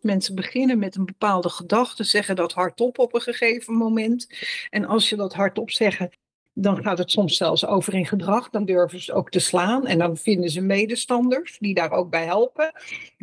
Mensen 0.00 0.34
beginnen 0.34 0.78
met 0.78 0.96
een 0.96 1.04
bepaalde 1.04 1.48
gedachte, 1.48 2.04
zeggen 2.04 2.36
dat 2.36 2.52
hardop 2.52 2.98
op 2.98 3.14
een 3.14 3.20
gegeven 3.20 3.74
moment. 3.74 4.28
En 4.70 4.84
als 4.84 5.08
je 5.08 5.16
dat 5.16 5.34
hardop 5.34 5.70
zegt, 5.70 6.16
dan 6.60 6.82
gaat 6.82 6.98
het 6.98 7.10
soms 7.10 7.36
zelfs 7.36 7.66
over 7.66 7.94
in 7.94 8.06
gedrag. 8.06 8.50
Dan 8.50 8.64
durven 8.64 9.02
ze 9.02 9.12
ook 9.12 9.30
te 9.30 9.38
slaan. 9.38 9.86
En 9.86 9.98
dan 9.98 10.16
vinden 10.16 10.50
ze 10.50 10.60
medestanders 10.60 11.58
die 11.58 11.74
daar 11.74 11.90
ook 11.90 12.10
bij 12.10 12.24
helpen. 12.24 12.72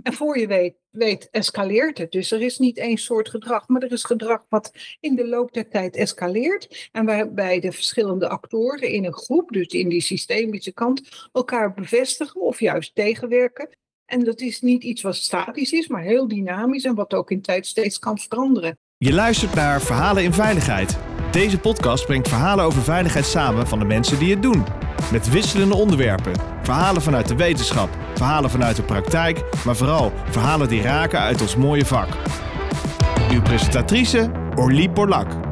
En 0.04 0.14
voor 0.14 0.40
je 0.40 0.48
weet, 0.48 0.76
weet 0.90 1.30
escaleert 1.32 1.98
het. 1.98 2.12
Dus 2.12 2.32
er 2.32 2.42
is 2.42 2.58
niet 2.58 2.78
één 2.78 2.98
soort 2.98 3.30
gedrag, 3.30 3.68
maar 3.68 3.82
er 3.82 3.92
is 3.92 4.04
gedrag 4.04 4.46
wat 4.50 4.72
in 5.00 5.16
de 5.16 5.28
loop 5.28 5.54
der 5.54 5.70
tijd 5.70 5.96
escaleert. 5.96 6.90
En 6.92 7.06
waarbij 7.06 7.60
de 7.60 7.72
verschillende 7.72 8.28
actoren 8.28 8.90
in 8.90 9.06
een 9.06 9.14
groep, 9.14 9.52
dus 9.52 9.68
in 9.68 9.90
die 9.90 10.02
systemische 10.02 10.74
kant, 10.74 11.30
elkaar 11.34 11.74
bevestigen 11.74 12.42
of 12.42 12.60
juist 12.60 12.96
tegenwerken. 12.96 13.70
En 14.06 14.24
dat 14.24 14.40
is 14.40 14.62
niet 14.62 14.84
iets 14.84 15.02
wat 15.02 15.16
statisch 15.16 15.72
is, 15.72 15.88
maar 15.88 16.02
heel 16.02 16.28
dynamisch 16.28 16.84
en 16.84 16.96
wat 16.96 17.14
ook 17.14 17.32
in 17.32 17.42
tijd 17.42 17.66
steeds 17.66 18.00
kan 18.00 18.18
veranderen. 18.18 18.78
Je 18.98 19.14
luistert 19.14 19.54
naar 19.54 19.82
Verhalen 19.82 20.24
in 20.24 20.34
Veiligheid. 20.34 20.98
Deze 21.32 21.60
podcast 21.60 22.06
brengt 22.06 22.28
verhalen 22.28 22.66
over 22.66 22.82
veiligheid 22.82 23.26
samen 23.26 23.68
van 23.68 23.80
de 23.80 23.86
mensen 23.86 24.20
die 24.20 24.32
het 24.32 24.42
doen. 24.42 24.64
Met 25.12 25.30
wisselende 25.30 25.76
onderwerpen. 25.76 26.34
Verhalen 26.62 27.02
vanuit 27.02 27.28
de 27.28 27.36
wetenschap, 27.36 27.90
verhalen 28.14 28.50
vanuit 28.50 28.76
de 28.76 28.84
praktijk, 28.84 29.44
maar 29.66 29.76
vooral 29.76 30.12
verhalen 30.30 30.70
die 30.70 30.82
raken 30.82 31.20
uit 31.20 31.42
ons 31.42 31.56
mooie 31.56 31.86
vak. 31.86 32.08
Uw 33.32 33.42
presentatrice 33.42 34.32
Orlie 34.56 34.90
Borlak. 34.90 35.45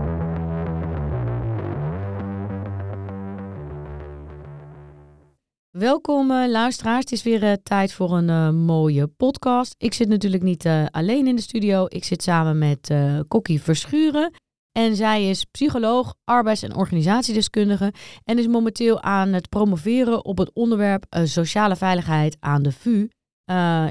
Welkom 5.83 6.31
uh, 6.31 6.47
luisteraars, 6.47 6.99
het 6.99 7.11
is 7.11 7.23
weer 7.23 7.43
uh, 7.43 7.53
tijd 7.63 7.93
voor 7.93 8.11
een 8.11 8.29
uh, 8.29 8.49
mooie 8.49 9.07
podcast. 9.07 9.75
Ik 9.77 9.93
zit 9.93 10.07
natuurlijk 10.07 10.43
niet 10.43 10.67
alleen 10.91 11.27
in 11.27 11.35
de 11.35 11.41
studio, 11.41 11.85
ik 11.87 12.03
zit 12.03 12.23
samen 12.23 12.57
met 12.57 12.93
Kokkie 13.27 13.62
Verschuren. 13.62 14.31
En 14.71 14.95
zij 14.95 15.29
is 15.29 15.43
psycholoog, 15.43 16.15
arbeids- 16.23 16.63
en 16.63 16.75
organisatiedeskundige 16.75 17.93
en 18.23 18.40
is 18.40 18.48
momenteel 18.48 19.01
aan 19.01 19.34
het 19.34 19.49
promoveren 19.49 20.25
op 20.25 20.37
het 20.37 20.53
onderwerp 20.53 21.05
sociale 21.23 21.75
veiligheid 21.75 22.37
aan 22.40 22.63
de 22.63 22.71
VU. 22.71 23.07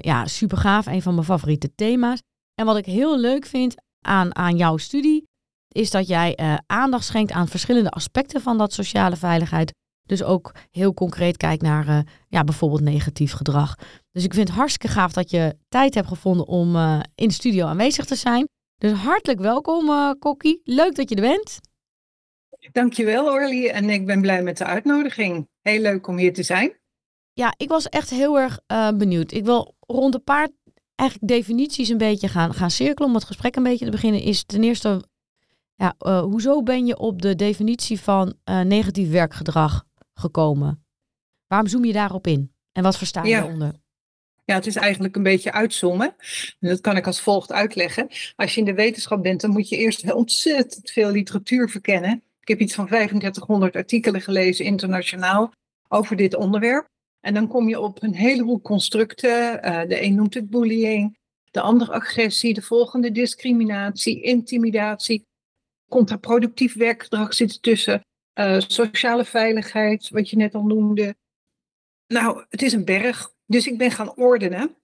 ja, 0.00 0.26
super 0.26 0.58
gaaf, 0.58 0.86
een 0.86 1.02
van 1.02 1.14
mijn 1.14 1.26
favoriete 1.26 1.74
thema's. 1.74 2.22
En 2.54 2.66
wat 2.66 2.76
ik 2.76 2.86
heel 2.86 3.18
leuk 3.18 3.46
vind 3.46 3.74
aan, 4.06 4.36
aan 4.36 4.56
jouw 4.56 4.76
studie, 4.76 5.24
is 5.68 5.90
dat 5.90 6.08
jij 6.08 6.60
aandacht 6.66 7.04
schenkt 7.04 7.32
aan 7.32 7.48
verschillende 7.48 7.90
aspecten 7.90 8.40
van 8.40 8.58
dat 8.58 8.72
sociale 8.72 9.16
veiligheid 9.16 9.72
dus 10.04 10.22
ook 10.22 10.54
heel 10.70 10.94
concreet 10.94 11.36
kijkt 11.36 11.62
naar 11.62 11.88
uh, 11.88 11.98
ja, 12.28 12.44
bijvoorbeeld 12.44 12.80
negatief 12.80 13.32
gedrag. 13.32 13.74
Dus 14.10 14.24
ik 14.24 14.34
vind 14.34 14.48
het 14.48 14.56
hartstikke 14.56 14.94
gaaf 14.94 15.12
dat 15.12 15.30
je 15.30 15.56
tijd 15.68 15.94
hebt 15.94 16.08
gevonden 16.08 16.46
om 16.46 16.76
uh, 16.76 17.00
in 17.14 17.28
de 17.28 17.34
studio 17.34 17.66
aanwezig 17.66 18.04
te 18.04 18.14
zijn. 18.14 18.48
Dus 18.76 18.92
hartelijk 18.92 19.40
welkom, 19.40 19.88
uh, 19.88 20.10
Kokkie. 20.18 20.60
Leuk 20.64 20.94
dat 20.94 21.08
je 21.08 21.14
er 21.14 21.20
bent. 21.20 21.60
Dankjewel, 22.72 23.24
Orly. 23.24 23.68
En 23.68 23.90
ik 23.90 24.06
ben 24.06 24.20
blij 24.20 24.42
met 24.42 24.58
de 24.58 24.64
uitnodiging. 24.64 25.48
Heel 25.60 25.80
leuk 25.80 26.06
om 26.06 26.16
hier 26.16 26.34
te 26.34 26.42
zijn. 26.42 26.72
Ja, 27.32 27.54
ik 27.56 27.68
was 27.68 27.88
echt 27.88 28.10
heel 28.10 28.38
erg 28.38 28.58
benieuwd. 28.96 29.32
Ik 29.32 29.44
wil 29.44 29.74
rond 29.80 30.14
een 30.14 30.24
paar 30.24 30.48
eigenlijk 30.94 31.32
definities 31.32 31.88
een 31.88 31.98
beetje 31.98 32.28
gaan, 32.28 32.54
gaan 32.54 32.70
cirkelen 32.70 33.08
om 33.08 33.14
het 33.14 33.24
gesprek 33.24 33.56
een 33.56 33.62
beetje 33.62 33.84
te 33.84 33.90
beginnen. 33.90 34.22
Is 34.22 34.44
ten 34.44 34.62
eerste, 34.62 35.04
ja, 35.74 35.94
hoezo 36.20 36.62
ben 36.62 36.86
je 36.86 36.98
op 36.98 37.22
de 37.22 37.34
definitie 37.34 38.00
van 38.00 38.34
negatief 38.64 39.10
werkgedrag 39.10 39.84
gekomen. 40.14 40.84
Waarom 41.46 41.68
zoom 41.68 41.84
je 41.84 41.92
daarop 41.92 42.26
in? 42.26 42.54
En 42.72 42.82
wat 42.82 42.98
versta 42.98 43.22
je 43.22 43.34
daaronder? 43.34 43.80
Ja, 44.44 44.54
het 44.54 44.66
is 44.66 44.76
eigenlijk 44.76 45.16
een 45.16 45.22
beetje 45.22 45.52
uitzoomen. 45.52 46.14
En 46.60 46.68
dat 46.68 46.80
kan 46.80 46.96
ik 46.96 47.06
als 47.06 47.20
volgt 47.20 47.52
uitleggen. 47.52 48.08
Als 48.36 48.54
je 48.54 48.60
in 48.60 48.66
de 48.66 48.74
wetenschap 48.74 49.22
bent, 49.22 49.40
dan 49.40 49.50
moet 49.50 49.68
je 49.68 49.76
eerst 49.76 50.12
ontzettend 50.12 50.90
veel 50.90 51.10
literatuur 51.10 51.68
verkennen. 51.68 52.22
Ik 52.40 52.48
heb 52.48 52.60
iets 52.60 52.74
van 52.74 52.86
3500 52.86 53.76
artikelen 53.76 54.20
gelezen 54.20 54.64
internationaal 54.64 55.52
over 55.88 56.16
dit 56.16 56.34
onderwerp. 56.34 56.86
En 57.20 57.34
dan 57.34 57.48
kom 57.48 57.68
je 57.68 57.80
op 57.80 58.02
een 58.02 58.14
heleboel 58.14 58.60
constructen. 58.60 59.66
Uh, 59.66 59.80
de 59.80 60.02
een 60.02 60.14
noemt 60.14 60.34
het 60.34 60.50
bullying, 60.50 61.18
de 61.50 61.60
ander 61.60 61.90
agressie, 61.90 62.54
de 62.54 62.62
volgende 62.62 63.12
discriminatie, 63.12 64.22
intimidatie. 64.22 65.26
Contraproductief 65.88 66.74
werkgedrag 66.74 67.34
zit 67.34 67.52
ertussen. 67.52 68.00
Uh, 68.34 68.60
sociale 68.60 69.24
veiligheid, 69.24 70.08
wat 70.08 70.30
je 70.30 70.36
net 70.36 70.54
al 70.54 70.64
noemde. 70.64 71.16
Nou, 72.06 72.44
het 72.48 72.62
is 72.62 72.72
een 72.72 72.84
berg. 72.84 73.32
Dus 73.46 73.66
ik 73.66 73.78
ben 73.78 73.90
gaan 73.90 74.16
ordenen. 74.16 74.76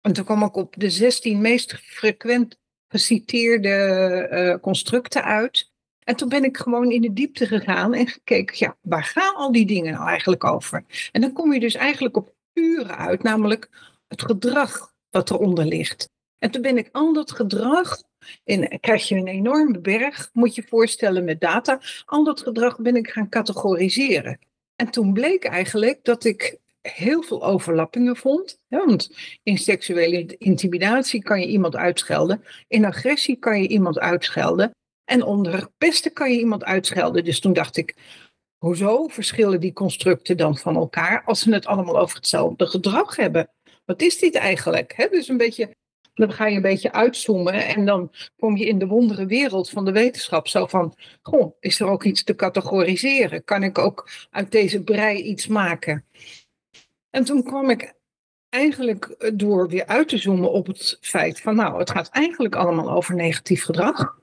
En 0.00 0.12
toen 0.12 0.24
kwam 0.24 0.42
ik 0.42 0.56
op 0.56 0.74
de 0.78 0.90
16 0.90 1.40
meest 1.40 1.74
frequent 1.74 2.58
geciteerde 2.88 4.28
uh, 4.32 4.60
constructen 4.60 5.24
uit. 5.24 5.70
En 5.98 6.16
toen 6.16 6.28
ben 6.28 6.44
ik 6.44 6.56
gewoon 6.56 6.90
in 6.90 7.00
de 7.00 7.12
diepte 7.12 7.46
gegaan 7.46 7.94
en 7.94 8.06
gekeken, 8.06 8.56
ja, 8.58 8.76
waar 8.80 9.04
gaan 9.04 9.34
al 9.34 9.52
die 9.52 9.66
dingen 9.66 9.92
nou 9.92 10.08
eigenlijk 10.08 10.44
over? 10.44 10.84
En 11.12 11.20
dan 11.20 11.32
kom 11.32 11.52
je 11.52 11.60
dus 11.60 11.74
eigenlijk 11.74 12.16
op 12.16 12.34
uren 12.52 12.96
uit, 12.96 13.22
namelijk 13.22 13.92
het 14.08 14.22
gedrag 14.22 14.92
wat 15.10 15.30
eronder 15.30 15.64
ligt. 15.64 16.08
En 16.38 16.50
toen 16.50 16.62
ben 16.62 16.78
ik 16.78 16.88
al 16.92 17.12
dat 17.12 17.32
gedrag 17.32 18.02
en 18.44 18.80
krijg 18.80 19.08
je 19.08 19.14
een 19.14 19.26
enorme 19.26 19.80
berg, 19.80 20.30
moet 20.32 20.54
je 20.54 20.64
voorstellen, 20.68 21.24
met 21.24 21.40
data. 21.40 21.80
Al 22.04 22.24
dat 22.24 22.40
gedrag 22.40 22.78
ben 22.80 22.96
ik 22.96 23.08
gaan 23.08 23.28
categoriseren. 23.28 24.38
En 24.76 24.90
toen 24.90 25.12
bleek 25.12 25.44
eigenlijk 25.44 26.04
dat 26.04 26.24
ik 26.24 26.60
heel 26.82 27.22
veel 27.22 27.44
overlappingen 27.44 28.16
vond. 28.16 28.58
Ja, 28.68 28.86
want 28.86 29.10
in 29.42 29.58
seksuele 29.58 30.36
intimidatie 30.38 31.22
kan 31.22 31.40
je 31.40 31.46
iemand 31.46 31.76
uitschelden. 31.76 32.44
In 32.68 32.84
agressie 32.84 33.36
kan 33.36 33.62
je 33.62 33.68
iemand 33.68 33.98
uitschelden. 33.98 34.70
En 35.04 35.22
onder 35.22 35.68
pesten 35.78 36.12
kan 36.12 36.32
je 36.32 36.38
iemand 36.38 36.64
uitschelden. 36.64 37.24
Dus 37.24 37.40
toen 37.40 37.52
dacht 37.52 37.76
ik, 37.76 37.96
hoezo 38.58 39.08
verschillen 39.08 39.60
die 39.60 39.72
constructen 39.72 40.36
dan 40.36 40.56
van 40.56 40.76
elkaar 40.76 41.22
als 41.24 41.40
ze 41.40 41.52
het 41.52 41.66
allemaal 41.66 41.98
over 41.98 42.16
hetzelfde 42.16 42.66
gedrag 42.66 43.16
hebben? 43.16 43.50
Wat 43.84 44.02
is 44.02 44.18
dit 44.18 44.34
eigenlijk? 44.34 44.92
He, 44.96 45.08
dus 45.08 45.28
een 45.28 45.36
beetje 45.36 45.76
dan 46.14 46.32
ga 46.32 46.46
je 46.46 46.56
een 46.56 46.62
beetje 46.62 46.92
uitzoomen 46.92 47.52
en 47.52 47.84
dan 47.84 48.12
kom 48.36 48.56
je 48.56 48.66
in 48.66 48.78
de 48.78 48.86
wondere 48.86 49.26
wereld 49.26 49.70
van 49.70 49.84
de 49.84 49.92
wetenschap. 49.92 50.48
Zo 50.48 50.66
van, 50.66 50.94
goh, 51.22 51.56
is 51.60 51.80
er 51.80 51.86
ook 51.86 52.04
iets 52.04 52.24
te 52.24 52.34
categoriseren? 52.34 53.44
Kan 53.44 53.62
ik 53.62 53.78
ook 53.78 54.10
uit 54.30 54.50
deze 54.50 54.82
brei 54.82 55.22
iets 55.22 55.46
maken? 55.46 56.04
En 57.10 57.24
toen 57.24 57.42
kwam 57.42 57.70
ik 57.70 57.94
eigenlijk 58.48 59.32
door 59.34 59.68
weer 59.68 59.86
uit 59.86 60.08
te 60.08 60.18
zoomen 60.18 60.52
op 60.52 60.66
het 60.66 60.98
feit 61.00 61.40
van, 61.40 61.56
nou, 61.56 61.78
het 61.78 61.90
gaat 61.90 62.08
eigenlijk 62.08 62.54
allemaal 62.54 62.90
over 62.90 63.14
negatief 63.14 63.64
gedrag. 63.64 64.20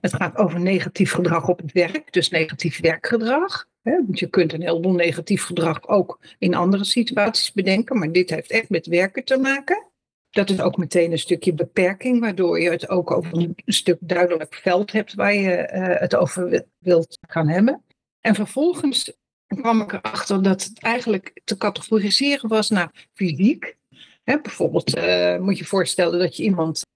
Het 0.00 0.14
gaat 0.14 0.36
over 0.36 0.60
negatief 0.60 1.12
gedrag 1.12 1.48
op 1.48 1.58
het 1.58 1.72
werk, 1.72 2.12
dus 2.12 2.28
negatief 2.28 2.80
werkgedrag. 2.80 3.68
Want 3.82 4.18
je 4.18 4.26
kunt 4.26 4.52
een 4.52 4.62
heleboel 4.62 4.92
negatief 4.92 5.44
gedrag 5.44 5.88
ook 5.88 6.18
in 6.38 6.54
andere 6.54 6.84
situaties 6.84 7.52
bedenken, 7.52 7.98
maar 7.98 8.12
dit 8.12 8.30
heeft 8.30 8.50
echt 8.50 8.68
met 8.68 8.86
werken 8.86 9.24
te 9.24 9.38
maken. 9.38 9.89
Dat 10.30 10.50
is 10.50 10.60
ook 10.60 10.76
meteen 10.76 11.12
een 11.12 11.18
stukje 11.18 11.54
beperking, 11.54 12.20
waardoor 12.20 12.60
je 12.60 12.70
het 12.70 12.88
ook 12.88 13.10
over 13.10 13.36
een 13.36 13.54
stuk 13.66 13.98
duidelijk 14.00 14.54
veld 14.54 14.92
hebt 14.92 15.14
waar 15.14 15.34
je 15.34 15.70
uh, 15.74 16.00
het 16.00 16.16
over 16.16 16.64
wilt 16.78 17.18
gaan 17.28 17.48
hebben. 17.48 17.84
En 18.20 18.34
vervolgens 18.34 19.12
kwam 19.46 19.80
ik 19.80 19.92
erachter 19.92 20.42
dat 20.42 20.64
het 20.64 20.82
eigenlijk 20.82 21.40
te 21.44 21.56
categoriseren 21.56 22.48
was 22.48 22.70
naar 22.70 23.08
fysiek. 23.12 23.76
Hè, 24.22 24.40
bijvoorbeeld 24.40 24.96
uh, 24.96 25.38
moet 25.38 25.58
je 25.58 25.64
voorstellen 25.64 26.18
dat 26.18 26.36
je 26.36 26.42
iemand 26.42 26.86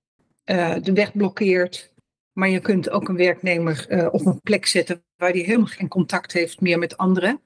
uh, 0.51 0.77
de 0.83 0.93
weg 0.93 1.13
blokkeert, 1.13 1.93
maar 2.33 2.49
je 2.49 2.61
kunt 2.61 2.91
ook 2.91 3.09
een 3.09 3.17
werknemer 3.17 4.09
op 4.13 4.27
een 4.27 4.41
plek 4.41 4.67
zetten 4.67 5.05
waar 5.17 5.33
die 5.33 5.45
helemaal 5.45 5.67
geen 5.67 5.89
contact 5.89 6.33
heeft 6.33 6.61
meer 6.61 6.79
met 6.79 6.97
anderen. 6.97 7.43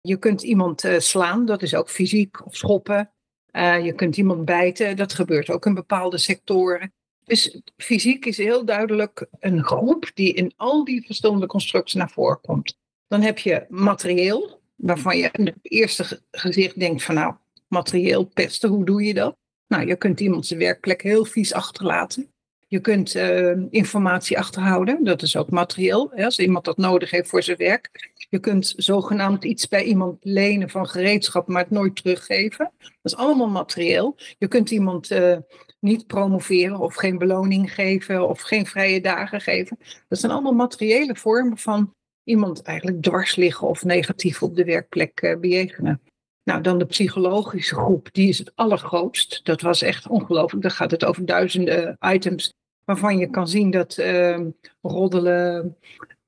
Je 0.00 0.16
kunt 0.16 0.42
iemand 0.42 0.84
slaan, 0.98 1.46
dat 1.46 1.62
is 1.62 1.74
ook 1.74 1.90
fysiek, 1.90 2.46
of 2.46 2.56
schoppen. 2.56 3.13
Uh, 3.56 3.84
je 3.84 3.92
kunt 3.92 4.16
iemand 4.16 4.44
bijten, 4.44 4.96
dat 4.96 5.12
gebeurt 5.12 5.50
ook 5.50 5.66
in 5.66 5.74
bepaalde 5.74 6.18
sectoren. 6.18 6.92
Dus 7.24 7.60
fysiek 7.76 8.24
is 8.24 8.36
heel 8.36 8.64
duidelijk 8.64 9.26
een 9.40 9.64
groep 9.64 10.10
die 10.14 10.32
in 10.32 10.52
al 10.56 10.84
die 10.84 11.06
verschillende 11.06 11.46
constructies 11.46 11.94
naar 11.94 12.10
voren 12.10 12.40
komt. 12.40 12.78
Dan 13.08 13.22
heb 13.22 13.38
je 13.38 13.66
materieel, 13.68 14.60
waarvan 14.74 15.18
je 15.18 15.28
in 15.32 15.46
het 15.46 15.58
eerste 15.62 16.22
gezicht 16.30 16.78
denkt 16.78 17.02
van 17.02 17.14
nou, 17.14 17.34
materieel 17.68 18.24
pesten, 18.24 18.68
hoe 18.68 18.84
doe 18.84 19.02
je 19.02 19.14
dat? 19.14 19.36
Nou, 19.66 19.86
je 19.86 19.96
kunt 19.96 20.20
iemand 20.20 20.46
zijn 20.46 20.60
werkplek 20.60 21.02
heel 21.02 21.24
vies 21.24 21.52
achterlaten. 21.52 22.33
Je 22.74 22.80
kunt 22.80 23.14
uh, 23.14 23.52
informatie 23.70 24.38
achterhouden, 24.38 25.04
dat 25.04 25.22
is 25.22 25.36
ook 25.36 25.50
materieel, 25.50 26.10
hè, 26.14 26.24
als 26.24 26.38
iemand 26.38 26.64
dat 26.64 26.76
nodig 26.76 27.10
heeft 27.10 27.28
voor 27.28 27.42
zijn 27.42 27.56
werk. 27.56 28.12
Je 28.28 28.38
kunt 28.38 28.74
zogenaamd 28.76 29.44
iets 29.44 29.68
bij 29.68 29.84
iemand 29.84 30.24
lenen 30.24 30.70
van 30.70 30.88
gereedschap, 30.88 31.48
maar 31.48 31.62
het 31.62 31.70
nooit 31.70 31.96
teruggeven. 31.96 32.70
Dat 32.78 32.90
is 33.02 33.16
allemaal 33.16 33.48
materieel. 33.48 34.16
Je 34.38 34.48
kunt 34.48 34.70
iemand 34.70 35.10
uh, 35.10 35.36
niet 35.80 36.06
promoveren 36.06 36.78
of 36.78 36.94
geen 36.94 37.18
beloning 37.18 37.74
geven 37.74 38.28
of 38.28 38.40
geen 38.40 38.66
vrije 38.66 39.00
dagen 39.00 39.40
geven. 39.40 39.78
Dat 40.08 40.18
zijn 40.18 40.32
allemaal 40.32 40.52
materiële 40.52 41.16
vormen 41.16 41.58
van 41.58 41.94
iemand 42.24 42.62
eigenlijk 42.62 43.02
dwars 43.02 43.36
liggen 43.36 43.68
of 43.68 43.84
negatief 43.84 44.42
op 44.42 44.56
de 44.56 44.64
werkplek 44.64 45.22
uh, 45.22 45.36
bejegenen. 45.38 46.00
Nou, 46.44 46.62
dan 46.62 46.78
de 46.78 46.86
psychologische 46.86 47.74
groep, 47.74 48.08
die 48.12 48.28
is 48.28 48.38
het 48.38 48.52
allergrootst. 48.54 49.44
Dat 49.44 49.60
was 49.60 49.82
echt 49.82 50.08
ongelooflijk. 50.08 50.62
Dan 50.62 50.70
gaat 50.70 50.90
het 50.90 51.04
over 51.04 51.26
duizenden 51.26 51.96
items 52.00 52.52
waarvan 52.84 53.18
je 53.18 53.30
kan 53.30 53.48
zien 53.48 53.70
dat 53.70 53.98
uh, 53.98 54.40
roddelen, 54.82 55.76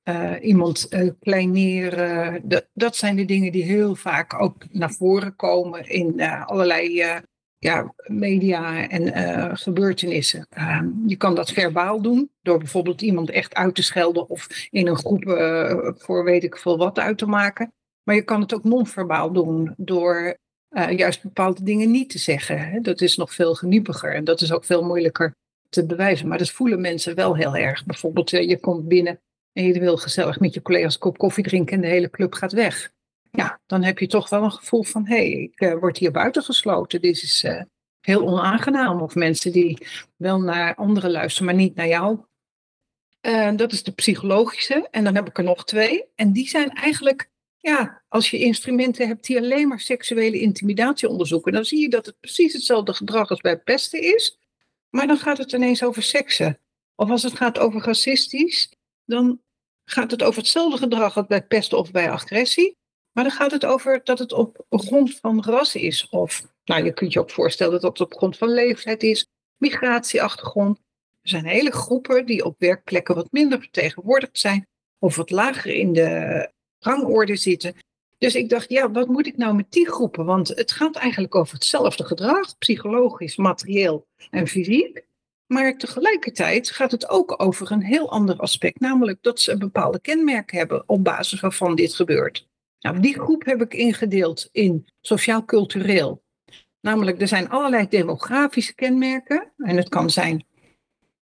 uh, 0.05 0.33
iemand 0.41 0.87
uh, 0.91 1.11
kleineren, 1.21 2.43
dat, 2.73 2.97
zijn 2.97 3.17
de 3.17 3.25
dingen 3.25 3.53
die 3.53 3.65
heel 3.65 3.95
vaak 3.95 4.43
ook 4.43 4.65
naar 4.71 4.93
voren 4.93 5.37
komen 5.37 5.89
in 5.89 6.21
allerlei 6.23 7.05
ja, 7.59 7.95
media 8.07 8.89
en 8.89 9.57
gebeurtenissen. 9.57 10.47
Ehm, 10.51 10.89
je 11.07 11.17
kan 11.17 11.35
dat 11.35 11.51
verbaal 11.51 12.03
doen, 12.03 12.31
door 12.43 12.59
bijvoorbeeld 12.59 13.03
iemand 13.03 13.31
echt 13.31 13.55
uit 13.55 13.75
te 13.75 13.83
schelden 13.83 14.29
of 14.29 14.67
in 14.71 14.87
een 14.87 14.97
groep 14.97 15.23
voor 15.99 16.25
weet 16.25 16.45
ik 16.45 16.57
veel 16.57 16.79
wat 16.79 16.99
uit 16.99 17.19
te 17.19 17.27
maken. 17.27 17.73
Maar 18.03 18.15
je 18.15 18.23
kan 18.23 18.41
het 18.41 18.55
ook 18.55 18.65
non-verbaal 18.65 19.33
doen 19.33 19.75
door 19.77 20.37
juist 20.91 21.23
bepaalde 21.23 21.63
dingen 21.63 21.91
niet 21.91 22.11
te 22.11 22.19
zeggen. 22.19 22.83
Dat 22.83 23.01
is 23.01 23.17
nog 23.17 23.35
veel 23.35 23.55
geniepiger 23.55 24.15
en 24.15 24.25
dat 24.25 24.41
is 24.41 24.53
ook 24.53 24.65
veel 24.65 24.85
moeilijker 24.85 25.35
te 25.69 25.87
bewijzen. 25.87 26.29
Maar 26.29 26.39
dat 26.39 26.51
voelen 26.51 26.81
mensen 26.81 27.15
wel 27.15 27.37
heel 27.37 27.57
erg. 27.57 27.85
Bijvoorbeeld, 27.85 28.33
uh, 28.33 28.49
je 28.49 28.61
komt 28.61 28.89
binnen 28.89 29.21
en 29.53 29.65
je 29.65 29.81
wil 29.81 29.97
gezellig 29.97 30.41
met 30.41 30.55
je 30.55 30.63
collega's 30.63 30.95
een 30.95 31.01
kop 31.01 31.19
koffie 31.19 31.45
drinken 31.45 31.75
en 31.77 31.81
de 31.81 31.87
hele 31.87 32.11
club 32.11 32.35
gaat 32.35 32.53
weg. 32.53 32.93
Ja, 33.31 33.61
dan 33.67 33.83
heb 33.83 33.99
je 33.99 34.07
toch 34.07 34.29
wel 34.29 34.43
een 34.43 34.53
gevoel 34.53 34.83
van, 34.83 35.07
hé, 35.07 35.17
hey, 35.17 35.31
ik 35.31 35.61
uh, 35.61 35.79
word 35.81 35.99
hier 35.99 36.11
buiten 36.11 36.43
gesloten. 36.43 37.01
Dit 37.01 37.23
is 37.23 37.47
heel 38.01 38.27
onaangenaam. 38.27 39.01
Of 39.01 39.15
mensen 39.15 39.53
die 39.53 39.87
wel 40.17 40.41
naar 40.41 40.75
anderen 40.75 41.11
luisteren, 41.11 41.47
maar 41.47 41.63
niet 41.63 41.75
naar 41.75 41.89
jou. 41.89 42.19
dat 43.57 43.73
is 43.73 43.83
de 43.83 43.93
psychologische. 43.93 44.89
En 44.91 45.05
dan 45.05 45.15
heb 45.15 45.29
ik 45.29 45.39
er 45.39 45.45
nog 45.45 45.65
twee. 45.65 46.05
En 46.15 46.33
die 46.33 46.49
zijn 46.49 46.71
eigenlijk 46.71 47.31
ja, 47.67 48.03
als 48.09 48.31
je 48.31 48.39
instrumenten 48.39 49.07
hebt 49.07 49.27
die 49.27 49.39
alleen 49.39 49.69
maar 49.69 49.81
seksuele 49.81 50.41
intimidatie 50.41 51.09
onderzoeken, 51.09 51.53
dan 51.53 51.65
zie 51.65 51.81
je 51.81 51.89
dat 51.89 52.07
het 52.07 52.21
precies 52.21 52.53
hetzelfde 52.53 52.95
gedrag 52.95 53.31
als 53.31 53.41
bij 53.41 53.59
pesten 53.59 54.03
is. 54.03 54.39
Maar 54.91 55.07
dan 55.07 55.19
gaat 55.19 55.39
het 55.39 55.53
ineens 55.53 55.83
over 55.83 56.03
seksen. 56.03 56.61
Of 56.95 57.11
als 57.11 57.23
het 57.23 57.37
gaat 57.37 57.59
over 57.59 57.81
racistisch, 57.81 58.73
dan 59.05 59.43
gaat 59.85 60.11
het 60.11 60.23
over 60.23 60.39
hetzelfde 60.39 60.79
gedrag 60.79 61.17
als 61.17 61.27
bij 61.27 61.47
pesten 61.47 61.79
of 61.79 61.91
bij 61.91 62.11
agressie. 62.11 62.77
Maar 63.13 63.25
dan 63.25 63.33
gaat 63.33 63.51
het 63.51 63.65
over 63.65 64.01
dat 64.05 64.19
het 64.19 64.33
op 64.33 64.65
grond 64.69 65.15
van 65.15 65.43
ras 65.45 65.75
is. 65.75 66.09
Of, 66.09 66.47
nou, 66.65 66.85
je 66.85 66.93
kunt 66.93 67.13
je 67.13 67.21
ook 67.21 67.31
voorstellen 67.31 67.81
dat 67.81 67.99
het 67.99 68.01
op 68.01 68.17
grond 68.17 68.37
van 68.37 68.49
leeftijd 68.49 69.03
is, 69.03 69.27
migratieachtergrond. 69.57 70.79
Er 71.21 71.29
zijn 71.29 71.45
hele 71.47 71.73
groepen 71.73 72.27
die 72.27 72.45
op 72.45 72.55
werkplekken 72.59 73.15
wat 73.15 73.33
minder 73.33 73.61
vertegenwoordigd 73.61 74.39
zijn. 74.39 74.67
Of 74.99 75.17
wat 75.17 75.31
lager 75.31 75.75
in 75.75 75.93
de 75.93 76.51
rangorde 76.79 77.37
zitten. 77.37 77.75
Dus 78.19 78.35
ik 78.35 78.49
dacht, 78.49 78.71
ja, 78.71 78.91
wat 78.91 79.09
moet 79.09 79.27
ik 79.27 79.37
nou 79.37 79.55
met 79.55 79.73
die 79.73 79.91
groepen? 79.91 80.25
Want 80.25 80.49
het 80.49 80.73
gaat 80.73 80.97
eigenlijk 80.97 81.35
over 81.35 81.55
hetzelfde 81.55 82.05
gedrag, 82.05 82.59
psychologisch, 82.59 83.37
materieel 83.37 84.07
en 84.31 84.47
fysiek. 84.47 85.05
Maar 85.47 85.77
tegelijkertijd 85.77 86.71
gaat 86.71 86.91
het 86.91 87.09
ook 87.09 87.43
over 87.43 87.73
een 87.73 87.83
heel 87.83 88.11
ander 88.11 88.37
aspect, 88.37 88.81
namelijk 88.81 89.19
dat 89.23 89.41
ze 89.41 89.57
bepaalde 89.57 90.01
kenmerken 90.01 90.59
hebben 90.59 90.89
op 90.89 91.05
basis 91.05 91.41
waarvan 91.41 91.75
dit 91.75 91.95
gebeurt. 91.95 92.49
Nou, 92.81 93.01
die 93.01 93.21
groep 93.21 93.45
heb 93.45 93.61
ik 93.61 93.75
ingedeeld 93.75 94.49
in 94.53 94.87
sociaal-cultureel. 95.01 96.23
Namelijk, 96.81 97.21
er 97.21 97.29
zijn 97.29 97.49
allerlei 97.49 97.89
demografische 97.89 98.75
kenmerken. 98.75 99.53
En 99.57 99.77
het 99.77 99.89
kan 99.89 100.11
zijn 100.11 100.47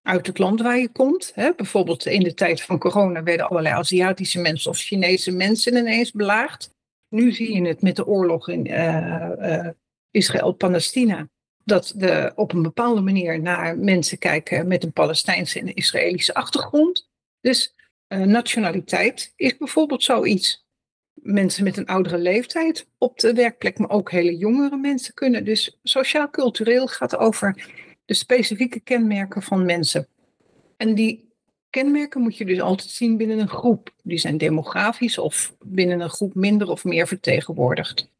uit 0.02 0.26
het 0.26 0.38
land 0.38 0.60
waar 0.60 0.78
je 0.78 0.88
komt. 0.88 1.32
Hè? 1.34 1.54
Bijvoorbeeld 1.54 2.06
in 2.06 2.22
de 2.22 2.34
tijd 2.34 2.62
van 2.62 2.78
corona 2.78 3.22
werden 3.22 3.48
allerlei 3.48 3.74
Aziatische 3.74 4.40
mensen 4.40 4.70
of 4.70 4.78
Chinese 4.78 5.30
mensen 5.30 5.76
ineens 5.76 6.12
belaagd. 6.12 6.73
Nu 7.14 7.32
zie 7.32 7.54
je 7.54 7.68
het 7.68 7.82
met 7.82 7.96
de 7.96 8.06
oorlog 8.06 8.48
in 8.48 8.66
uh, 8.66 9.28
uh, 9.38 9.68
Israël-Palestina. 10.10 11.28
Dat 11.64 11.94
we 11.96 12.32
op 12.34 12.52
een 12.52 12.62
bepaalde 12.62 13.00
manier 13.00 13.40
naar 13.40 13.78
mensen 13.78 14.18
kijken 14.18 14.68
met 14.68 14.84
een 14.84 14.92
Palestijnse 14.92 15.60
en 15.60 15.74
Israëlische 15.74 16.34
achtergrond. 16.34 17.08
Dus 17.40 17.74
uh, 18.08 18.18
nationaliteit 18.18 19.32
is 19.36 19.56
bijvoorbeeld 19.56 20.02
zoiets. 20.02 20.66
Mensen 21.14 21.64
met 21.64 21.76
een 21.76 21.86
oudere 21.86 22.18
leeftijd 22.18 22.88
op 22.98 23.18
de 23.18 23.32
werkplek, 23.32 23.78
maar 23.78 23.90
ook 23.90 24.10
hele 24.10 24.36
jongere 24.36 24.76
mensen 24.76 25.14
kunnen. 25.14 25.44
Dus 25.44 25.78
sociaal-cultureel 25.82 26.86
gaat 26.86 27.16
over 27.16 27.72
de 28.04 28.14
specifieke 28.14 28.80
kenmerken 28.80 29.42
van 29.42 29.64
mensen. 29.64 30.08
En 30.76 30.94
die 30.94 31.23
kenmerken 31.74 32.20
moet 32.20 32.36
je 32.36 32.44
dus 32.44 32.60
altijd 32.60 32.90
zien 32.90 33.16
binnen 33.16 33.38
een 33.38 33.48
groep. 33.48 33.94
Die 34.02 34.18
zijn 34.18 34.38
demografisch 34.38 35.18
of 35.18 35.54
binnen 35.64 36.00
een 36.00 36.10
groep 36.10 36.34
minder 36.34 36.68
of 36.68 36.84
meer 36.84 37.06
vertegenwoordigd. 37.06 38.10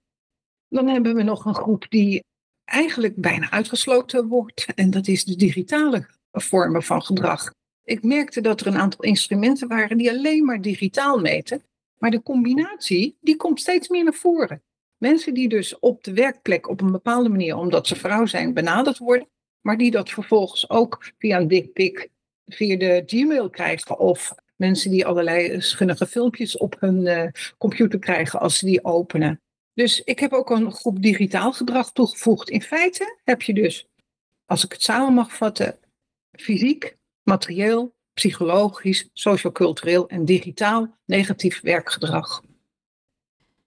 Dan 0.68 0.88
hebben 0.88 1.14
we 1.14 1.22
nog 1.22 1.44
een 1.44 1.54
groep 1.54 1.86
die 1.88 2.24
eigenlijk 2.64 3.16
bijna 3.16 3.50
uitgesloten 3.50 4.28
wordt. 4.28 4.66
En 4.74 4.90
dat 4.90 5.06
is 5.06 5.24
de 5.24 5.36
digitale 5.36 6.06
vormen 6.32 6.82
van 6.82 7.02
gedrag. 7.02 7.52
Ik 7.84 8.02
merkte 8.02 8.40
dat 8.40 8.60
er 8.60 8.66
een 8.66 8.78
aantal 8.78 9.04
instrumenten 9.04 9.68
waren 9.68 9.98
die 9.98 10.10
alleen 10.10 10.44
maar 10.44 10.60
digitaal 10.60 11.20
meten. 11.20 11.62
Maar 11.98 12.10
de 12.10 12.22
combinatie, 12.22 13.16
die 13.20 13.36
komt 13.36 13.60
steeds 13.60 13.88
meer 13.88 14.04
naar 14.04 14.14
voren. 14.14 14.62
Mensen 14.96 15.34
die 15.34 15.48
dus 15.48 15.78
op 15.78 16.04
de 16.04 16.12
werkplek 16.12 16.68
op 16.68 16.80
een 16.80 16.92
bepaalde 16.92 17.28
manier, 17.28 17.56
omdat 17.56 17.86
ze 17.86 17.96
vrouw 17.96 18.26
zijn, 18.26 18.54
benaderd 18.54 18.98
worden 18.98 19.28
maar 19.64 19.76
die 19.76 19.90
dat 19.90 20.10
vervolgens 20.10 20.70
ook 20.70 21.12
via 21.18 21.36
een 21.40 21.48
dickpic 21.48 22.08
via 22.46 22.76
de 22.76 23.02
Gmail 23.06 23.50
krijgen. 23.50 23.98
Of 23.98 24.34
mensen 24.56 24.90
die 24.90 25.06
allerlei 25.06 25.60
schunnige 25.60 26.06
filmpjes 26.06 26.56
op 26.56 26.76
hun 26.80 27.06
uh, 27.06 27.26
computer 27.58 27.98
krijgen 27.98 28.40
als 28.40 28.58
ze 28.58 28.66
die 28.66 28.84
openen. 28.84 29.40
Dus 29.74 30.00
ik 30.00 30.18
heb 30.18 30.32
ook 30.32 30.50
een 30.50 30.72
groep 30.72 31.02
digitaal 31.02 31.52
gedrag 31.52 31.92
toegevoegd. 31.92 32.50
In 32.50 32.62
feite 32.62 33.18
heb 33.24 33.42
je 33.42 33.54
dus, 33.54 33.88
als 34.46 34.64
ik 34.64 34.72
het 34.72 34.82
samen 34.82 35.14
mag 35.14 35.36
vatten, 35.36 35.78
fysiek, 36.32 36.96
materieel, 37.22 37.94
psychologisch, 38.14 39.08
sociocultureel 39.12 40.08
en 40.08 40.24
digitaal 40.24 40.96
negatief 41.04 41.60
werkgedrag. 41.60 42.42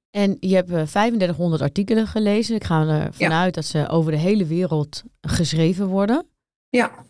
En 0.10 0.38
je 0.40 0.56
hebt 0.56 0.68
3500 0.68 1.62
eh, 1.62 1.68
artikelen 1.68 2.08
gelezen. 2.08 2.56
Ik 2.56 2.64
ga 2.64 2.88
ervan 2.88 3.34
uit 3.34 3.54
dat 3.54 3.66
ze 3.66 3.88
over 3.90 4.12
de 4.12 4.18
hele 4.18 4.46
wereld 4.46 5.04
geschreven 5.22 5.88
worden. 5.88 6.26
Ja. 6.70 7.06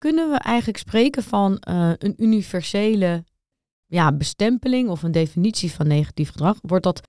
Kunnen 0.00 0.30
we 0.30 0.36
eigenlijk 0.36 0.78
spreken 0.78 1.22
van 1.22 1.62
uh, 1.68 1.92
een 1.98 2.14
universele 2.16 3.24
ja, 3.86 4.12
bestempeling 4.12 4.88
of 4.88 5.02
een 5.02 5.12
definitie 5.12 5.70
van 5.70 5.86
negatief 5.86 6.30
gedrag? 6.30 6.58
Wordt 6.62 6.84
dat 6.84 7.08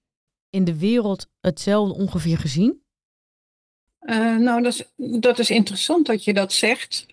in 0.50 0.64
de 0.64 0.80
wereld 0.80 1.28
hetzelfde 1.40 1.94
ongeveer 1.94 2.38
gezien? 2.38 2.84
Uh, 4.02 4.38
nou, 4.38 4.62
dat 4.62 4.74
is, 4.74 4.84
dat 5.20 5.40
is 5.40 5.50
interessant 5.50 6.06
dat 6.06 6.24
je 6.24 6.34
dat 6.34 6.54
zegt. 6.54 7.06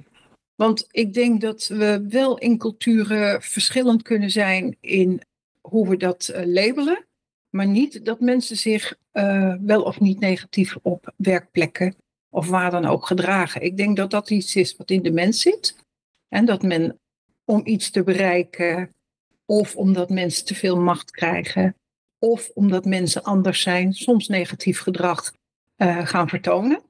Want 0.55 0.87
ik 0.91 1.15
denk 1.15 1.41
dat 1.41 1.67
we 1.67 2.07
wel 2.09 2.39
in 2.39 2.59
culturen 2.59 3.43
verschillend 3.43 4.03
kunnen 4.03 4.31
zijn 4.31 4.77
in 4.81 5.21
hoe 5.61 5.89
we 5.89 5.97
dat 5.97 6.33
labelen 6.45 7.07
maar 7.51 7.67
niet 7.67 8.05
dat 8.05 8.21
mensen 8.21 8.57
zich 8.57 8.99
wel 9.61 9.83
of 9.83 10.01
niet 10.01 10.21
negatief 10.21 10.77
op 10.83 11.13
werkplekken 11.17 11.97
of 12.39 12.49
waar 12.49 12.71
dan 12.71 12.85
ook 12.85 13.07
gedragen. 13.07 13.63
Ik 13.63 13.77
denk 13.77 13.97
dat 13.97 14.11
dat 14.11 14.31
iets 14.31 14.57
is 14.57 14.77
wat 14.77 14.91
in 14.91 15.03
de 15.03 15.11
mens 15.11 15.41
zit. 15.41 15.77
En 16.29 16.45
dat 16.45 16.63
men 16.63 16.99
om 17.45 17.61
iets 17.65 17.91
te 17.91 18.03
bereiken, 18.03 18.95
of 19.47 19.77
omdat 19.77 20.11
mensen 20.11 20.45
te 20.45 20.55
veel 20.55 20.81
macht 20.81 21.11
krijgen, 21.11 21.77
of 22.19 22.51
omdat 22.55 22.85
mensen 22.85 23.23
anders 23.23 23.63
zijn, 23.63 23.93
soms 23.93 24.29
negatief 24.29 24.81
gedrag 24.81 25.33
uh, 25.77 26.07
gaan 26.07 26.29
vertonen. 26.29 26.83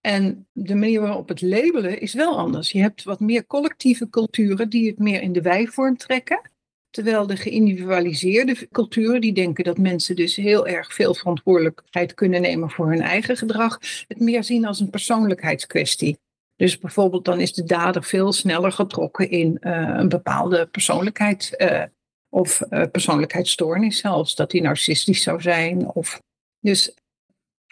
En 0.00 0.46
de 0.52 0.74
manier 0.74 1.00
waarop 1.00 1.28
het 1.28 1.42
labelen 1.42 2.00
is 2.00 2.14
wel 2.14 2.38
anders. 2.38 2.72
Je 2.72 2.80
hebt 2.80 3.02
wat 3.02 3.20
meer 3.20 3.46
collectieve 3.46 4.08
culturen 4.08 4.70
die 4.70 4.86
het 4.88 4.98
meer 4.98 5.22
in 5.22 5.32
de 5.32 5.42
wijvorm 5.42 5.96
trekken. 5.96 6.50
Terwijl 6.96 7.26
de 7.26 7.36
geïndividualiseerde 7.36 8.68
culturen, 8.72 9.20
die 9.20 9.32
denken 9.32 9.64
dat 9.64 9.78
mensen 9.78 10.16
dus 10.16 10.36
heel 10.36 10.66
erg 10.66 10.94
veel 10.94 11.14
verantwoordelijkheid 11.14 12.14
kunnen 12.14 12.40
nemen 12.40 12.70
voor 12.70 12.90
hun 12.90 13.00
eigen 13.00 13.36
gedrag, 13.36 13.78
het 14.08 14.20
meer 14.20 14.44
zien 14.44 14.66
als 14.66 14.80
een 14.80 14.90
persoonlijkheidskwestie. 14.90 16.18
Dus 16.54 16.78
bijvoorbeeld 16.78 17.24
dan 17.24 17.40
is 17.40 17.52
de 17.52 17.64
dader 17.64 18.04
veel 18.04 18.32
sneller 18.32 18.72
getrokken 18.72 19.30
in 19.30 19.58
uh, 19.60 19.94
een 19.96 20.08
bepaalde 20.08 20.66
persoonlijkheid 20.66 21.54
uh, 21.58 21.82
of 22.28 22.62
uh, 22.70 22.82
persoonlijkheidsstoornis 22.92 23.98
zelfs, 23.98 24.34
dat 24.34 24.52
hij 24.52 24.60
narcistisch 24.60 25.22
zou 25.22 25.40
zijn. 25.40 25.88
Of... 25.88 26.20
Dus 26.60 26.94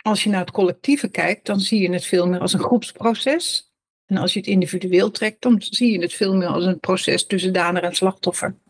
als 0.02 0.24
je 0.24 0.30
naar 0.30 0.40
het 0.40 0.50
collectieve 0.50 1.08
kijkt, 1.08 1.46
dan 1.46 1.60
zie 1.60 1.80
je 1.80 1.92
het 1.92 2.04
veel 2.04 2.28
meer 2.28 2.40
als 2.40 2.52
een 2.52 2.60
groepsproces. 2.60 3.72
En 4.06 4.16
als 4.16 4.32
je 4.32 4.38
het 4.38 4.48
individueel 4.48 5.10
trekt, 5.10 5.42
dan 5.42 5.56
zie 5.62 5.92
je 5.92 6.00
het 6.00 6.12
veel 6.12 6.34
meer 6.34 6.48
als 6.48 6.64
een 6.64 6.80
proces 6.80 7.26
tussen 7.26 7.52
dader 7.52 7.82
en 7.82 7.94
slachtoffer. 7.94 8.62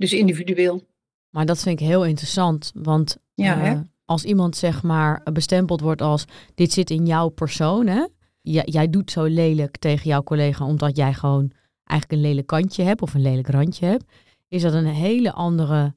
Dus 0.00 0.12
individueel. 0.12 0.86
Maar 1.30 1.46
dat 1.46 1.60
vind 1.60 1.80
ik 1.80 1.86
heel 1.86 2.04
interessant, 2.04 2.72
want 2.74 3.16
ja, 3.34 3.72
uh, 3.72 3.80
als 4.04 4.24
iemand 4.24 4.56
zeg 4.56 4.82
maar 4.82 5.22
bestempeld 5.32 5.80
wordt 5.80 6.02
als 6.02 6.24
dit 6.54 6.72
zit 6.72 6.90
in 6.90 7.06
jouw 7.06 7.28
persoon, 7.28 7.86
hè? 7.86 8.06
J 8.40 8.60
jij 8.64 8.90
doet 8.90 9.10
zo 9.10 9.24
lelijk 9.24 9.76
tegen 9.76 10.08
jouw 10.08 10.22
collega 10.22 10.64
omdat 10.64 10.96
jij 10.96 11.14
gewoon 11.14 11.52
eigenlijk 11.84 12.20
een 12.20 12.28
lelijk 12.28 12.46
kantje 12.46 12.82
hebt 12.82 13.02
of 13.02 13.14
een 13.14 13.22
lelijk 13.22 13.48
randje 13.48 13.86
hebt, 13.86 14.04
is 14.48 14.62
dat 14.62 14.72
een 14.72 14.86
hele 14.86 15.32
andere 15.32 15.94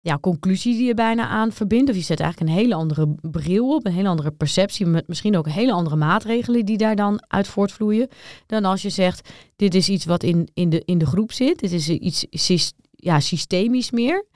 ja, 0.00 0.18
conclusie 0.20 0.76
die 0.76 0.86
je 0.86 0.94
bijna 0.94 1.26
aan 1.26 1.52
verbindt. 1.52 1.90
Of 1.90 1.96
je 1.96 2.02
zet 2.02 2.20
eigenlijk 2.20 2.50
een 2.50 2.58
hele 2.58 2.74
andere 2.74 3.14
bril 3.20 3.74
op, 3.74 3.86
een 3.86 3.92
hele 3.92 4.08
andere 4.08 4.30
perceptie, 4.30 4.86
met 4.86 5.08
misschien 5.08 5.36
ook 5.36 5.48
hele 5.48 5.72
andere 5.72 5.96
maatregelen 5.96 6.64
die 6.64 6.76
daar 6.76 6.96
dan 6.96 7.24
uit 7.28 7.48
voortvloeien. 7.48 8.08
Dan 8.46 8.64
als 8.64 8.82
je 8.82 8.90
zegt, 8.90 9.30
dit 9.56 9.74
is 9.74 9.88
iets 9.88 10.04
wat 10.04 10.22
in, 10.22 10.48
in, 10.54 10.70
de, 10.70 10.82
in 10.84 10.98
de 10.98 11.06
groep 11.06 11.32
zit, 11.32 11.58
dit 11.58 11.72
is 11.72 11.88
iets 11.88 12.26
ja, 13.06 13.20
systemisch 13.20 13.90
meer. 13.90 14.26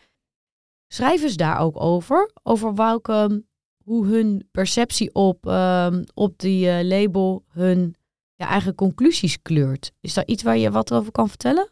Schrijven 0.92 1.30
ze 1.30 1.36
daar 1.36 1.60
ook 1.60 1.80
over, 1.80 2.30
over 2.42 2.74
welke, 2.74 3.44
hoe 3.84 4.06
hun 4.06 4.48
perceptie 4.50 5.14
op, 5.14 5.46
um, 5.46 6.04
op 6.14 6.38
die 6.38 6.66
uh, 6.66 6.80
label 6.82 7.44
hun 7.48 7.94
ja, 8.34 8.48
eigen 8.48 8.74
conclusies 8.74 9.42
kleurt. 9.42 9.92
Is 10.00 10.14
daar 10.14 10.26
iets 10.26 10.42
waar 10.42 10.56
je 10.56 10.70
wat 10.70 10.92
over 10.92 11.12
kan 11.12 11.28
vertellen? 11.28 11.70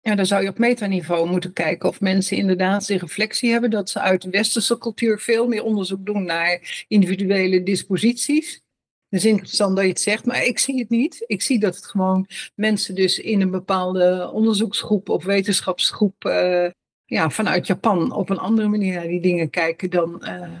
Ja, 0.00 0.14
dan 0.14 0.26
zou 0.26 0.42
je 0.42 0.48
op 0.48 0.58
metaniveau 0.58 1.28
moeten 1.28 1.52
kijken 1.52 1.88
of 1.88 2.00
mensen 2.00 2.36
inderdaad 2.36 2.86
die 2.86 2.98
reflectie 2.98 3.50
hebben 3.50 3.70
dat 3.70 3.90
ze 3.90 4.00
uit 4.00 4.22
de 4.22 4.30
westerse 4.30 4.78
cultuur 4.78 5.18
veel 5.18 5.48
meer 5.48 5.62
onderzoek 5.62 6.06
doen 6.06 6.24
naar 6.24 6.84
individuele 6.88 7.62
disposities. 7.62 8.62
Dat 9.10 9.20
is 9.20 9.24
interessant 9.24 9.76
dat 9.76 9.84
je 9.84 9.90
het 9.90 10.00
zegt, 10.00 10.24
maar 10.24 10.44
ik 10.44 10.58
zie 10.58 10.78
het 10.78 10.88
niet. 10.88 11.24
Ik 11.26 11.42
zie 11.42 11.58
dat 11.58 11.76
het 11.76 11.86
gewoon 11.86 12.26
mensen 12.54 12.94
dus 12.94 13.18
in 13.18 13.40
een 13.40 13.50
bepaalde 13.50 14.30
onderzoeksgroep 14.32 15.08
of 15.08 15.24
wetenschapsgroep 15.24 16.24
uh, 16.24 16.66
ja, 17.04 17.30
vanuit 17.30 17.66
Japan 17.66 18.12
op 18.12 18.30
een 18.30 18.38
andere 18.38 18.68
manier 18.68 18.94
naar 18.94 19.06
die 19.06 19.20
dingen 19.20 19.50
kijken 19.50 19.90
dan 19.90 20.22
uh, 20.24 20.52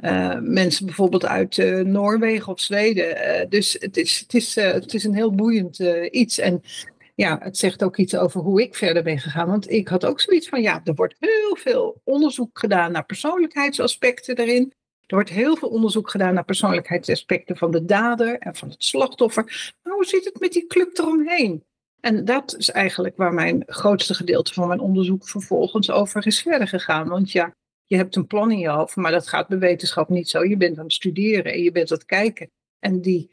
uh, 0.00 0.38
mensen 0.40 0.86
bijvoorbeeld 0.86 1.26
uit 1.26 1.56
Noorwegen 1.84 2.52
of 2.52 2.60
Zweden. 2.60 3.50
dus 3.50 3.76
het 3.80 3.96
is, 3.96 4.20
het, 4.20 4.34
is, 4.34 4.54
het 4.54 4.94
is 4.94 5.04
een 5.04 5.14
heel 5.14 5.34
boeiend 5.34 5.78
iets. 6.10 6.38
En 6.38 6.62
ja, 7.14 7.38
het 7.42 7.58
zegt 7.58 7.84
ook 7.84 7.96
iets 7.96 8.16
over 8.16 8.40
hoe 8.40 8.62
ik 8.62 8.74
verder 8.74 9.02
ben 9.02 9.18
gegaan. 9.18 9.48
Want 9.48 9.70
ik 9.70 9.88
had 9.88 10.04
ook 10.04 10.20
zoiets 10.20 10.48
van, 10.48 10.62
ja, 10.62 10.80
er 10.84 10.94
wordt 10.94 11.16
heel 11.18 11.56
veel 11.56 12.00
onderzoek 12.04 12.58
gedaan 12.58 12.92
naar 12.92 13.04
persoonlijkheidsaspecten 13.04 14.36
daarin. 14.36 14.72
Er 15.06 15.14
wordt 15.14 15.30
heel 15.30 15.56
veel 15.56 15.68
onderzoek 15.68 16.10
gedaan 16.10 16.34
naar 16.34 16.44
persoonlijkheidsaspecten 16.44 17.56
van 17.56 17.70
de 17.70 17.84
dader 17.84 18.38
en 18.38 18.54
van 18.54 18.68
het 18.68 18.84
slachtoffer. 18.84 19.72
Maar 19.82 19.92
hoe 19.92 20.04
zit 20.04 20.24
het 20.24 20.40
met 20.40 20.52
die 20.52 20.66
club 20.66 20.98
eromheen? 20.98 21.64
En 22.00 22.24
dat 22.24 22.56
is 22.58 22.70
eigenlijk 22.70 23.16
waar 23.16 23.32
mijn 23.32 23.62
grootste 23.66 24.14
gedeelte 24.14 24.52
van 24.52 24.68
mijn 24.68 24.80
onderzoek 24.80 25.28
vervolgens 25.28 25.90
over 25.90 26.26
is 26.26 26.42
verder 26.42 26.68
gegaan. 26.68 27.08
Want 27.08 27.32
ja, 27.32 27.54
je 27.86 27.96
hebt 27.96 28.16
een 28.16 28.26
plan 28.26 28.50
in 28.50 28.58
je 28.58 28.68
hoofd, 28.68 28.96
maar 28.96 29.10
dat 29.10 29.28
gaat 29.28 29.48
bij 29.48 29.58
wetenschap 29.58 30.08
niet 30.08 30.28
zo. 30.28 30.44
Je 30.44 30.56
bent 30.56 30.78
aan 30.78 30.84
het 30.84 30.92
studeren 30.92 31.52
en 31.52 31.62
je 31.62 31.72
bent 31.72 31.90
aan 31.90 31.96
het 31.96 32.06
kijken. 32.06 32.50
En 32.78 33.00
die 33.00 33.30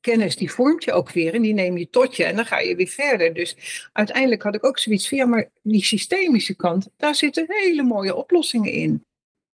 kennis 0.00 0.36
die 0.36 0.50
vormt 0.50 0.84
je 0.84 0.92
ook 0.92 1.10
weer 1.10 1.34
en 1.34 1.42
die 1.42 1.54
neem 1.54 1.76
je 1.76 1.90
tot 1.90 2.16
je 2.16 2.24
en 2.24 2.36
dan 2.36 2.46
ga 2.46 2.58
je 2.58 2.76
weer 2.76 2.86
verder. 2.86 3.34
Dus 3.34 3.56
uiteindelijk 3.92 4.42
had 4.42 4.54
ik 4.54 4.64
ook 4.64 4.78
zoiets 4.78 5.08
van, 5.08 5.18
ja, 5.18 5.26
maar 5.26 5.50
die 5.62 5.84
systemische 5.84 6.54
kant, 6.54 6.88
daar 6.96 7.14
zitten 7.14 7.44
hele 7.48 7.82
mooie 7.82 8.14
oplossingen 8.14 8.72
in. 8.72 9.04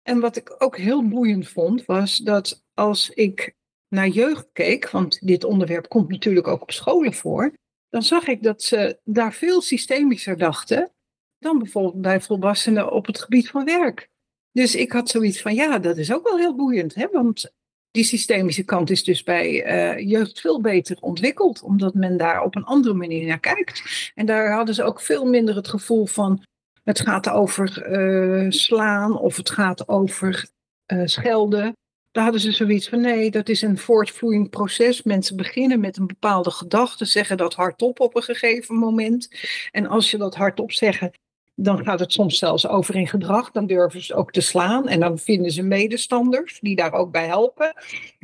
En 0.04 0.20
wat 0.20 0.36
ik 0.36 0.54
ook 0.58 0.76
heel 0.76 1.08
boeiend 1.08 1.48
vond, 1.48 1.84
was 1.84 2.18
dat 2.18 2.64
als 2.74 3.10
ik 3.10 3.54
naar 3.88 4.08
jeugd 4.08 4.48
keek, 4.52 4.90
want 4.90 5.26
dit 5.26 5.44
onderwerp 5.44 5.88
komt 5.88 6.08
natuurlijk 6.08 6.48
ook 6.48 6.62
op 6.62 6.70
scholen 6.70 7.14
voor, 7.14 7.52
dan 7.88 8.02
zag 8.02 8.26
ik 8.26 8.42
dat 8.42 8.62
ze 8.62 9.00
daar 9.04 9.32
veel 9.32 9.60
systemischer 9.60 10.38
dachten 10.38 10.92
dan 11.38 11.58
bijvoorbeeld 11.58 12.00
bij 12.00 12.20
volwassenen 12.20 12.92
op 12.92 13.06
het 13.06 13.20
gebied 13.20 13.48
van 13.48 13.64
werk. 13.64 14.08
Dus 14.52 14.74
ik 14.74 14.92
had 14.92 15.08
zoiets 15.08 15.42
van, 15.42 15.54
ja, 15.54 15.78
dat 15.78 15.96
is 15.96 16.12
ook 16.12 16.28
wel 16.28 16.38
heel 16.38 16.54
boeiend, 16.54 16.94
hè? 16.94 17.08
want 17.12 17.52
die 17.90 18.04
systemische 18.04 18.64
kant 18.64 18.90
is 18.90 19.04
dus 19.04 19.22
bij 19.22 19.66
uh, 19.66 20.08
jeugd 20.10 20.40
veel 20.40 20.60
beter 20.60 20.96
ontwikkeld, 21.00 21.62
omdat 21.62 21.94
men 21.94 22.16
daar 22.16 22.42
op 22.42 22.56
een 22.56 22.64
andere 22.64 22.94
manier 22.94 23.26
naar 23.26 23.40
kijkt. 23.40 23.82
En 24.14 24.26
daar 24.26 24.52
hadden 24.52 24.74
ze 24.74 24.82
ook 24.82 25.00
veel 25.00 25.24
minder 25.24 25.56
het 25.56 25.68
gevoel 25.68 26.06
van 26.06 26.42
het 26.84 27.00
gaat 27.00 27.28
over 27.28 27.90
uh, 27.90 28.50
slaan 28.50 29.18
of 29.18 29.36
het 29.36 29.50
gaat 29.50 29.88
over 29.88 30.48
uh, 30.92 31.02
schelden. 31.04 31.76
Daar 32.10 32.22
hadden 32.22 32.42
ze 32.42 32.52
zoiets 32.52 32.88
van 32.88 33.00
nee, 33.00 33.30
dat 33.30 33.48
is 33.48 33.62
een 33.62 33.78
voortvloeiend 33.78 34.50
proces. 34.50 35.02
Mensen 35.02 35.36
beginnen 35.36 35.80
met 35.80 35.96
een 35.96 36.06
bepaalde 36.06 36.50
gedachte, 36.50 37.04
zeggen 37.04 37.36
dat 37.36 37.54
hardop 37.54 38.00
op 38.00 38.16
een 38.16 38.22
gegeven 38.22 38.76
moment. 38.76 39.28
En 39.70 39.86
als 39.86 40.10
je 40.10 40.16
dat 40.16 40.34
hardop 40.34 40.72
zegt, 40.72 41.18
dan 41.54 41.84
gaat 41.84 42.00
het 42.00 42.12
soms 42.12 42.38
zelfs 42.38 42.66
over 42.66 42.94
in 42.94 43.08
gedrag. 43.08 43.50
Dan 43.50 43.66
durven 43.66 44.02
ze 44.02 44.14
ook 44.14 44.32
te 44.32 44.40
slaan. 44.40 44.88
En 44.88 45.00
dan 45.00 45.18
vinden 45.18 45.50
ze 45.50 45.62
medestanders 45.62 46.58
die 46.60 46.76
daar 46.76 46.92
ook 46.92 47.10
bij 47.10 47.26
helpen. 47.26 47.74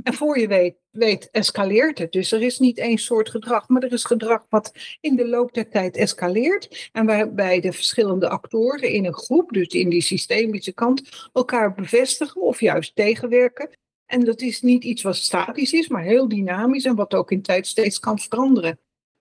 En 0.03 0.15
voor 0.15 0.39
je 0.39 0.47
weet, 0.49 0.77
weet 0.91 1.29
escaleert 1.31 1.99
het. 1.99 2.13
Dus 2.13 2.33
er 2.33 2.43
is 2.43 2.59
niet 2.59 2.79
één 2.79 2.99
soort 2.99 3.31
gedrag, 3.31 3.69
maar 3.69 3.83
er 3.83 3.93
is 3.93 4.05
gedrag 4.05 4.47
wat 4.49 4.73
in 5.01 5.17
de 5.17 5.29
loop 5.29 5.55
der 5.55 5.71
tijd 5.71 5.97
escaleert. 5.97 6.91
En 6.93 7.07
waarbij 7.07 7.61
de 7.61 7.73
verschillende 7.73 8.29
actoren 8.29 8.91
in 8.91 9.05
een 9.05 9.15
groep, 9.15 9.53
dus 9.53 9.69
in 9.69 9.89
die 9.89 10.03
systemische 10.03 10.73
kant, 10.73 11.29
elkaar 11.33 11.75
bevestigen 11.75 12.41
of 12.41 12.61
juist 12.61 12.95
tegenwerken. 12.95 13.71
En 14.07 14.25
dat 14.25 14.41
is 14.41 14.63
niet 14.63 14.85
iets 14.85 15.03
wat 15.03 15.17
statisch 15.17 15.73
is, 15.73 15.89
maar 15.89 16.03
heel 16.03 16.29
dynamisch 16.29 16.85
en 16.85 16.95
wat 16.95 17.15
ook 17.15 17.31
in 17.31 17.43
tijd 17.43 17.67
steeds 17.67 17.99
kan 17.99 18.19
veranderen. 18.19 18.79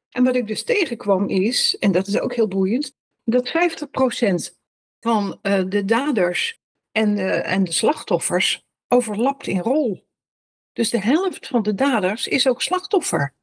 En 0.10 0.24
wat 0.24 0.36
ik 0.36 0.48
dus 0.48 0.64
tegenkwam 0.64 1.28
is, 1.28 1.78
en 1.80 1.92
dat 1.92 2.08
is 2.08 2.20
ook 2.20 2.36
heel 2.36 2.48
boeiend, 2.48 2.94
dat 3.30 3.48
50% 4.52 4.58
van 5.00 5.40
uh, 5.42 5.64
de 5.68 5.86
daders 5.86 6.60
en 6.92 7.16
de, 7.16 7.32
en 7.32 7.64
de 7.64 7.72
slachtoffers 7.72 8.66
overlapt 8.88 9.48
in 9.48 9.60
rol. 9.60 10.08
Dus 10.74 10.90
de 10.90 11.02
helft 11.02 11.48
van 11.48 11.64
de 11.64 11.74
daders 11.74 12.28
is 12.28 12.48
ook 12.48 12.62
slachtoffer. 12.62 13.36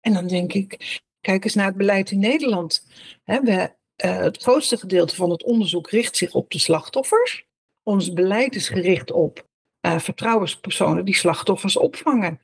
En 0.00 0.12
dan 0.12 0.26
denk 0.26 0.52
ik, 0.52 1.00
kijk 1.20 1.44
eens 1.44 1.54
naar 1.54 1.66
het 1.66 1.76
beleid 1.76 2.10
in 2.10 2.18
Nederland. 2.18 2.86
We, 3.24 3.74
uh, 4.04 4.16
het 4.16 4.42
grootste 4.42 4.76
gedeelte 4.76 5.14
van 5.14 5.30
het 5.30 5.44
onderzoek 5.44 5.90
richt 5.90 6.16
zich 6.16 6.34
op 6.34 6.50
de 6.50 6.58
slachtoffers. 6.58 7.46
Ons 7.82 8.12
beleid 8.12 8.54
is 8.54 8.68
gericht 8.68 9.10
op 9.10 9.48
vertrouwenspersonen 9.80 11.04
die 11.04 11.14
slachtoffers 11.14 11.76
opvangen. 11.76 12.40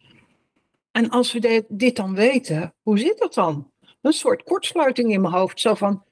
En 0.90 1.10
als 1.10 1.32
we 1.32 1.64
dit 1.68 1.96
dan 1.96 2.14
weten, 2.14 2.74
hoe 2.82 2.98
zit 2.98 3.18
dat 3.18 3.34
dan? 3.34 3.72
Een 4.02 4.12
soort 4.12 4.42
kortsluiting 4.42 5.12
in 5.12 5.20
mijn 5.20 5.34
hoofd. 5.34 5.60
Zo 5.60 5.74
van, 5.74 6.04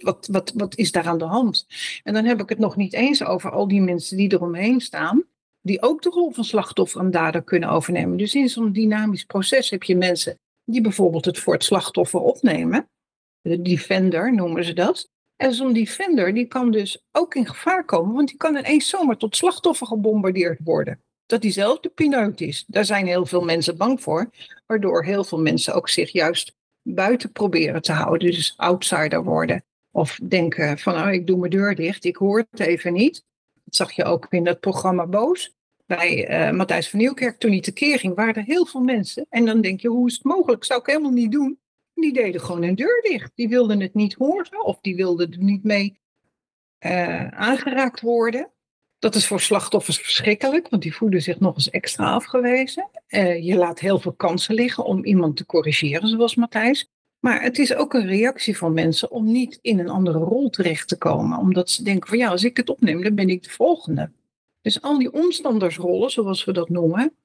wat, 0.00 0.28
wat, 0.30 0.52
wat 0.54 0.76
is 0.76 0.92
daar 0.92 1.06
aan 1.06 1.18
de 1.18 1.24
hand? 1.24 1.66
En 2.02 2.14
dan 2.14 2.24
heb 2.24 2.40
ik 2.40 2.48
het 2.48 2.58
nog 2.58 2.76
niet 2.76 2.92
eens 2.92 3.24
over 3.24 3.50
al 3.50 3.68
die 3.68 3.80
mensen 3.80 4.16
die 4.16 4.32
eromheen 4.32 4.80
staan, 4.80 5.24
die 5.60 5.82
ook 5.82 6.02
de 6.02 6.08
rol 6.08 6.30
van 6.30 6.44
slachtoffer 6.44 7.00
en 7.00 7.10
dader 7.10 7.42
kunnen 7.42 7.68
overnemen. 7.68 8.16
Dus 8.16 8.34
in 8.34 8.48
zo'n 8.48 8.72
dynamisch 8.72 9.24
proces 9.24 9.70
heb 9.70 9.82
je 9.82 9.96
mensen 9.96 10.38
die 10.64 10.80
bijvoorbeeld 10.80 11.24
het 11.24 11.38
voor 11.38 11.52
het 11.52 11.64
slachtoffer 11.64 12.20
opnemen. 12.20 12.88
De 13.40 13.62
defender 13.62 14.34
noemen 14.34 14.64
ze 14.64 14.72
dat. 14.72 15.12
En 15.36 15.54
zo'n 15.54 15.72
defender 15.72 16.34
die 16.34 16.46
kan 16.46 16.70
dus 16.70 17.02
ook 17.12 17.34
in 17.34 17.46
gevaar 17.46 17.84
komen, 17.84 18.14
want 18.14 18.28
die 18.28 18.36
kan 18.36 18.56
ineens 18.56 18.88
zomaar 18.88 19.16
tot 19.16 19.36
slachtoffer 19.36 19.86
gebombardeerd 19.86 20.58
worden. 20.64 21.00
Dat 21.26 21.42
die 21.42 21.50
zelf 21.50 21.80
de 21.80 21.88
pineut 21.88 22.40
is. 22.40 22.64
Daar 22.66 22.84
zijn 22.84 23.06
heel 23.06 23.26
veel 23.26 23.44
mensen 23.44 23.76
bang 23.76 24.02
voor, 24.02 24.30
waardoor 24.66 25.04
heel 25.04 25.24
veel 25.24 25.40
mensen 25.40 25.74
ook 25.74 25.88
zich 25.88 26.12
juist 26.12 26.54
buiten 26.84 27.32
proberen 27.32 27.82
te 27.82 27.92
houden. 27.92 28.30
Dus 28.30 28.54
outsider 28.56 29.24
worden. 29.24 29.64
Of 29.90 30.18
denken 30.28 30.78
van 30.78 30.94
nou, 30.94 31.12
ik 31.12 31.26
doe 31.26 31.38
mijn 31.38 31.50
deur 31.50 31.74
dicht, 31.74 32.04
ik 32.04 32.16
hoor 32.16 32.46
het 32.50 32.60
even 32.60 32.92
niet. 32.92 33.24
Dat 33.64 33.74
zag 33.74 33.92
je 33.92 34.04
ook 34.04 34.26
in 34.30 34.44
dat 34.44 34.60
programma 34.60 35.06
Boos. 35.06 35.54
Bij 35.86 36.30
uh, 36.48 36.56
Matthijs 36.56 36.90
van 36.90 36.98
Nieuwkerk, 36.98 37.38
toen 37.38 37.50
hij 37.50 37.60
tekeer 37.60 37.98
ging, 37.98 38.14
waren 38.14 38.34
er 38.34 38.42
heel 38.42 38.66
veel 38.66 38.80
mensen. 38.80 39.26
En 39.28 39.44
dan 39.44 39.60
denk 39.60 39.80
je, 39.80 39.88
hoe 39.88 40.06
is 40.06 40.14
het 40.14 40.24
mogelijk? 40.24 40.64
Zou 40.64 40.80
ik 40.80 40.86
helemaal 40.86 41.10
niet 41.10 41.32
doen. 41.32 41.58
Die 41.94 42.12
deden 42.12 42.40
gewoon 42.40 42.62
een 42.62 42.74
deur 42.74 43.00
dicht. 43.02 43.32
Die 43.34 43.48
wilden 43.48 43.80
het 43.80 43.94
niet 43.94 44.14
horen 44.14 44.64
of 44.64 44.80
die 44.80 44.96
wilden 44.96 45.30
er 45.30 45.38
niet 45.38 45.62
mee 45.62 46.00
uh, 46.86 47.28
aangeraakt 47.28 48.00
worden. 48.00 48.50
Dat 49.04 49.14
is 49.14 49.26
voor 49.26 49.40
slachtoffers 49.40 49.98
verschrikkelijk, 49.98 50.68
want 50.68 50.82
die 50.82 50.94
voelen 50.94 51.22
zich 51.22 51.40
nog 51.40 51.54
eens 51.54 51.70
extra 51.70 52.12
afgewezen. 52.12 52.90
Uh, 53.08 53.44
je 53.44 53.56
laat 53.56 53.78
heel 53.78 53.98
veel 53.98 54.12
kansen 54.12 54.54
liggen 54.54 54.84
om 54.84 55.04
iemand 55.04 55.36
te 55.36 55.46
corrigeren, 55.46 56.08
zoals 56.08 56.34
Matthijs. 56.34 56.86
Maar 57.20 57.42
het 57.42 57.58
is 57.58 57.74
ook 57.74 57.94
een 57.94 58.06
reactie 58.06 58.56
van 58.56 58.72
mensen 58.72 59.10
om 59.10 59.32
niet 59.32 59.58
in 59.62 59.78
een 59.78 59.88
andere 59.88 60.18
rol 60.18 60.50
terecht 60.50 60.88
te 60.88 60.98
komen. 60.98 61.38
Omdat 61.38 61.70
ze 61.70 61.82
denken 61.82 62.08
van 62.08 62.18
ja, 62.18 62.28
als 62.28 62.44
ik 62.44 62.56
het 62.56 62.70
opneem, 62.70 63.02
dan 63.02 63.14
ben 63.14 63.28
ik 63.28 63.42
de 63.42 63.50
volgende. 63.50 64.10
Dus 64.60 64.82
al 64.82 64.98
die 64.98 65.12
omstandersrollen, 65.12 66.10
zoals 66.10 66.44
we 66.44 66.52
dat 66.52 66.68
noemen. 66.68 67.16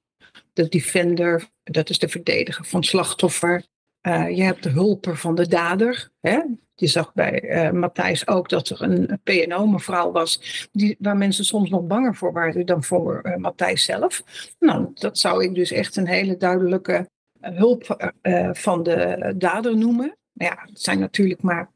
De 0.54 0.68
defender, 0.68 1.50
dat 1.64 1.90
is 1.90 2.00
de 2.00 2.10
verdediger 2.10 2.66
van 2.66 2.84
slachtoffer. 2.84 3.64
Uh, 4.08 4.36
je 4.36 4.44
hebt 4.44 4.64
de 4.64 4.70
hulper 4.70 5.18
van 5.18 5.36
de 5.36 5.48
dader. 5.48 6.10
Hè? 6.20 6.40
Je 6.76 6.88
zag 6.88 7.14
bij 7.14 7.44
uh, 7.44 7.72
Matthijs 7.72 8.28
ook 8.28 8.50
dat 8.50 8.70
er 8.70 8.82
een 8.82 9.20
PNO-mevrouw 9.24 10.12
was, 10.12 10.68
die, 10.72 10.96
waar 11.00 11.18
mensen 11.18 11.46
soms 11.46 11.70
nog 11.70 11.88
banger 11.88 12.16
voor 12.16 12.34
waren 12.34 12.66
dan 12.66 12.84
voor 12.84 13.22
uh, 13.24 13.36
Matthijs 13.36 13.84
zelf. 13.84 14.24
Nou, 14.60 14.92
dat 14.94 15.18
zou 15.18 15.44
ik 15.44 15.56
dus 15.56 15.72
echt 15.72 15.96
een 15.96 16.08
hele 16.08 16.38
duidelijke 16.38 17.10
hulp 17.40 18.12
van 18.52 18.84
de 18.84 19.34
dader 19.38 19.78
noemen. 19.78 20.18
Ja, 20.32 20.60
het 20.66 20.82
zijn 20.82 21.00
natuurlijk 21.00 21.42
maar 21.42 21.72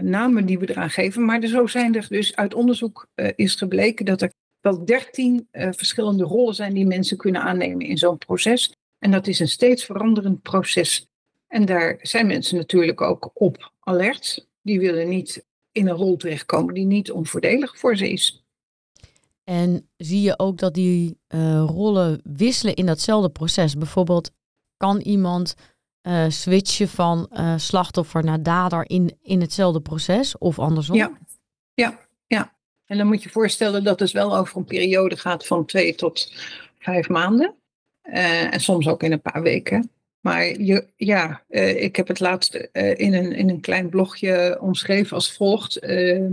namen 0.00 0.46
die 0.46 0.58
we 0.58 0.70
eraan 0.70 0.90
geven, 0.90 1.24
maar 1.24 1.46
zo 1.46 1.66
zijn 1.66 1.94
er 1.94 2.06
dus 2.08 2.36
uit 2.36 2.54
onderzoek 2.54 3.06
is 3.34 3.54
gebleken 3.54 4.04
dat 4.04 4.22
er 4.22 4.32
wel 4.60 4.84
dertien 4.84 5.48
verschillende 5.52 6.24
rollen 6.24 6.54
zijn 6.54 6.74
die 6.74 6.86
mensen 6.86 7.16
kunnen 7.16 7.42
aannemen 7.42 7.86
in 7.86 7.98
zo'n 7.98 8.18
proces. 8.18 8.72
En 8.98 9.10
dat 9.10 9.26
is 9.26 9.40
een 9.40 9.48
steeds 9.48 9.84
veranderend 9.84 10.42
proces. 10.42 11.06
En 11.52 11.64
daar 11.64 11.98
zijn 12.02 12.26
mensen 12.26 12.56
natuurlijk 12.56 13.00
ook 13.00 13.30
op 13.34 13.72
alert. 13.80 14.48
Die 14.62 14.80
willen 14.80 15.08
niet 15.08 15.44
in 15.72 15.88
een 15.88 15.96
rol 15.96 16.16
terechtkomen 16.16 16.74
die 16.74 16.84
niet 16.84 17.10
onvoordelig 17.10 17.78
voor 17.78 17.96
ze 17.96 18.10
is. 18.10 18.44
En 19.44 19.88
zie 19.96 20.22
je 20.22 20.38
ook 20.38 20.58
dat 20.58 20.74
die 20.74 21.18
uh, 21.28 21.64
rollen 21.66 22.20
wisselen 22.24 22.74
in 22.74 22.86
datzelfde 22.86 23.30
proces? 23.30 23.74
Bijvoorbeeld, 23.74 24.30
kan 24.76 25.00
iemand 25.00 25.54
uh, 26.02 26.24
switchen 26.28 26.88
van 26.88 27.30
uh, 27.32 27.54
slachtoffer 27.58 28.24
naar 28.24 28.42
dader 28.42 28.90
in, 28.90 29.18
in 29.22 29.40
hetzelfde 29.40 29.80
proces 29.80 30.38
of 30.38 30.58
andersom? 30.58 30.96
Ja, 30.96 31.18
ja, 31.74 31.98
ja. 32.26 32.54
En 32.86 32.98
dan 32.98 33.06
moet 33.06 33.22
je 33.22 33.30
voorstellen 33.30 33.84
dat 33.84 34.00
het 34.00 34.12
wel 34.12 34.36
over 34.36 34.56
een 34.56 34.64
periode 34.64 35.16
gaat 35.16 35.46
van 35.46 35.64
twee 35.64 35.94
tot 35.94 36.32
vijf 36.78 37.08
maanden. 37.08 37.54
en 38.02 38.60
soms 38.60 38.88
ook 38.88 39.02
in 39.02 39.12
een 39.12 39.22
paar 39.22 39.42
weken. 39.42 39.90
Maar 40.22 40.60
je, 40.60 40.86
ja, 40.96 41.44
uh, 41.48 41.82
ik 41.82 41.96
heb 41.96 42.08
het 42.08 42.20
laatst 42.20 42.54
uh, 42.54 42.98
in, 42.98 43.14
een, 43.14 43.32
in 43.32 43.48
een 43.48 43.60
klein 43.60 43.88
blogje 43.88 44.58
omschreven 44.60 45.16
als 45.16 45.32
volgt. 45.32 45.84
Uh, 45.84 46.30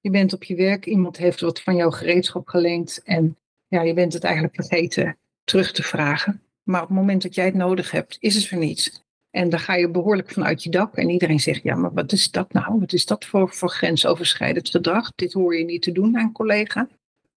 je 0.00 0.10
bent 0.10 0.32
op 0.32 0.44
je 0.44 0.54
werk, 0.54 0.86
iemand 0.86 1.16
heeft 1.16 1.40
wat 1.40 1.60
van 1.60 1.76
jouw 1.76 1.90
gereedschap 1.90 2.48
geleend 2.48 3.00
en 3.04 3.36
ja, 3.68 3.82
je 3.82 3.94
bent 3.94 4.12
het 4.12 4.24
eigenlijk 4.24 4.54
vergeten 4.54 5.18
terug 5.44 5.72
te 5.72 5.82
vragen. 5.82 6.42
Maar 6.62 6.82
op 6.82 6.88
het 6.88 6.96
moment 6.96 7.22
dat 7.22 7.34
jij 7.34 7.44
het 7.44 7.54
nodig 7.54 7.90
hebt, 7.90 8.16
is 8.20 8.34
het 8.34 8.50
er 8.50 8.56
niet. 8.56 9.06
En 9.30 9.48
dan 9.48 9.60
ga 9.60 9.74
je 9.74 9.90
behoorlijk 9.90 10.30
vanuit 10.30 10.62
je 10.62 10.70
dak 10.70 10.94
en 10.94 11.10
iedereen 11.10 11.40
zegt, 11.40 11.62
ja, 11.62 11.74
maar 11.74 11.92
wat 11.92 12.12
is 12.12 12.30
dat 12.30 12.52
nou? 12.52 12.78
Wat 12.78 12.92
is 12.92 13.06
dat 13.06 13.24
voor, 13.24 13.48
voor 13.54 13.70
grensoverschrijdend 13.70 14.70
gedrag? 14.70 15.12
Dit 15.14 15.32
hoor 15.32 15.56
je 15.56 15.64
niet 15.64 15.82
te 15.82 15.92
doen 15.92 16.16
aan 16.16 16.24
een 16.24 16.32
collega. 16.32 16.88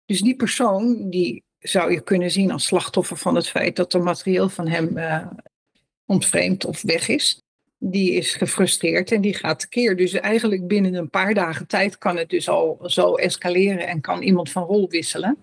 Dus 0.05 0.21
die 0.21 0.35
persoon, 0.35 1.09
die 1.09 1.43
zou 1.59 1.91
je 1.91 2.01
kunnen 2.01 2.31
zien 2.31 2.51
als 2.51 2.65
slachtoffer 2.65 3.17
van 3.17 3.35
het 3.35 3.47
feit 3.47 3.75
dat 3.75 3.93
er 3.93 4.03
materieel 4.03 4.49
van 4.49 4.67
hem 4.67 4.97
ontvreemd 6.11 6.65
of 6.65 6.81
weg 6.81 7.07
is. 7.07 7.41
Die 7.77 8.11
is 8.11 8.35
gefrustreerd 8.35 9.11
en 9.11 9.21
die 9.21 9.33
gaat 9.33 9.59
tekeer. 9.59 9.95
Dus 9.97 10.13
eigenlijk 10.13 10.67
binnen 10.67 10.93
een 10.93 11.09
paar 11.09 11.33
dagen 11.33 11.67
tijd 11.67 11.97
kan 11.97 12.17
het 12.17 12.29
dus 12.29 12.49
al 12.49 12.79
zo 12.85 13.15
escaleren 13.15 13.87
en 13.87 14.01
kan 14.01 14.21
iemand 14.21 14.51
van 14.51 14.63
rol 14.63 14.89
wisselen. 14.89 15.37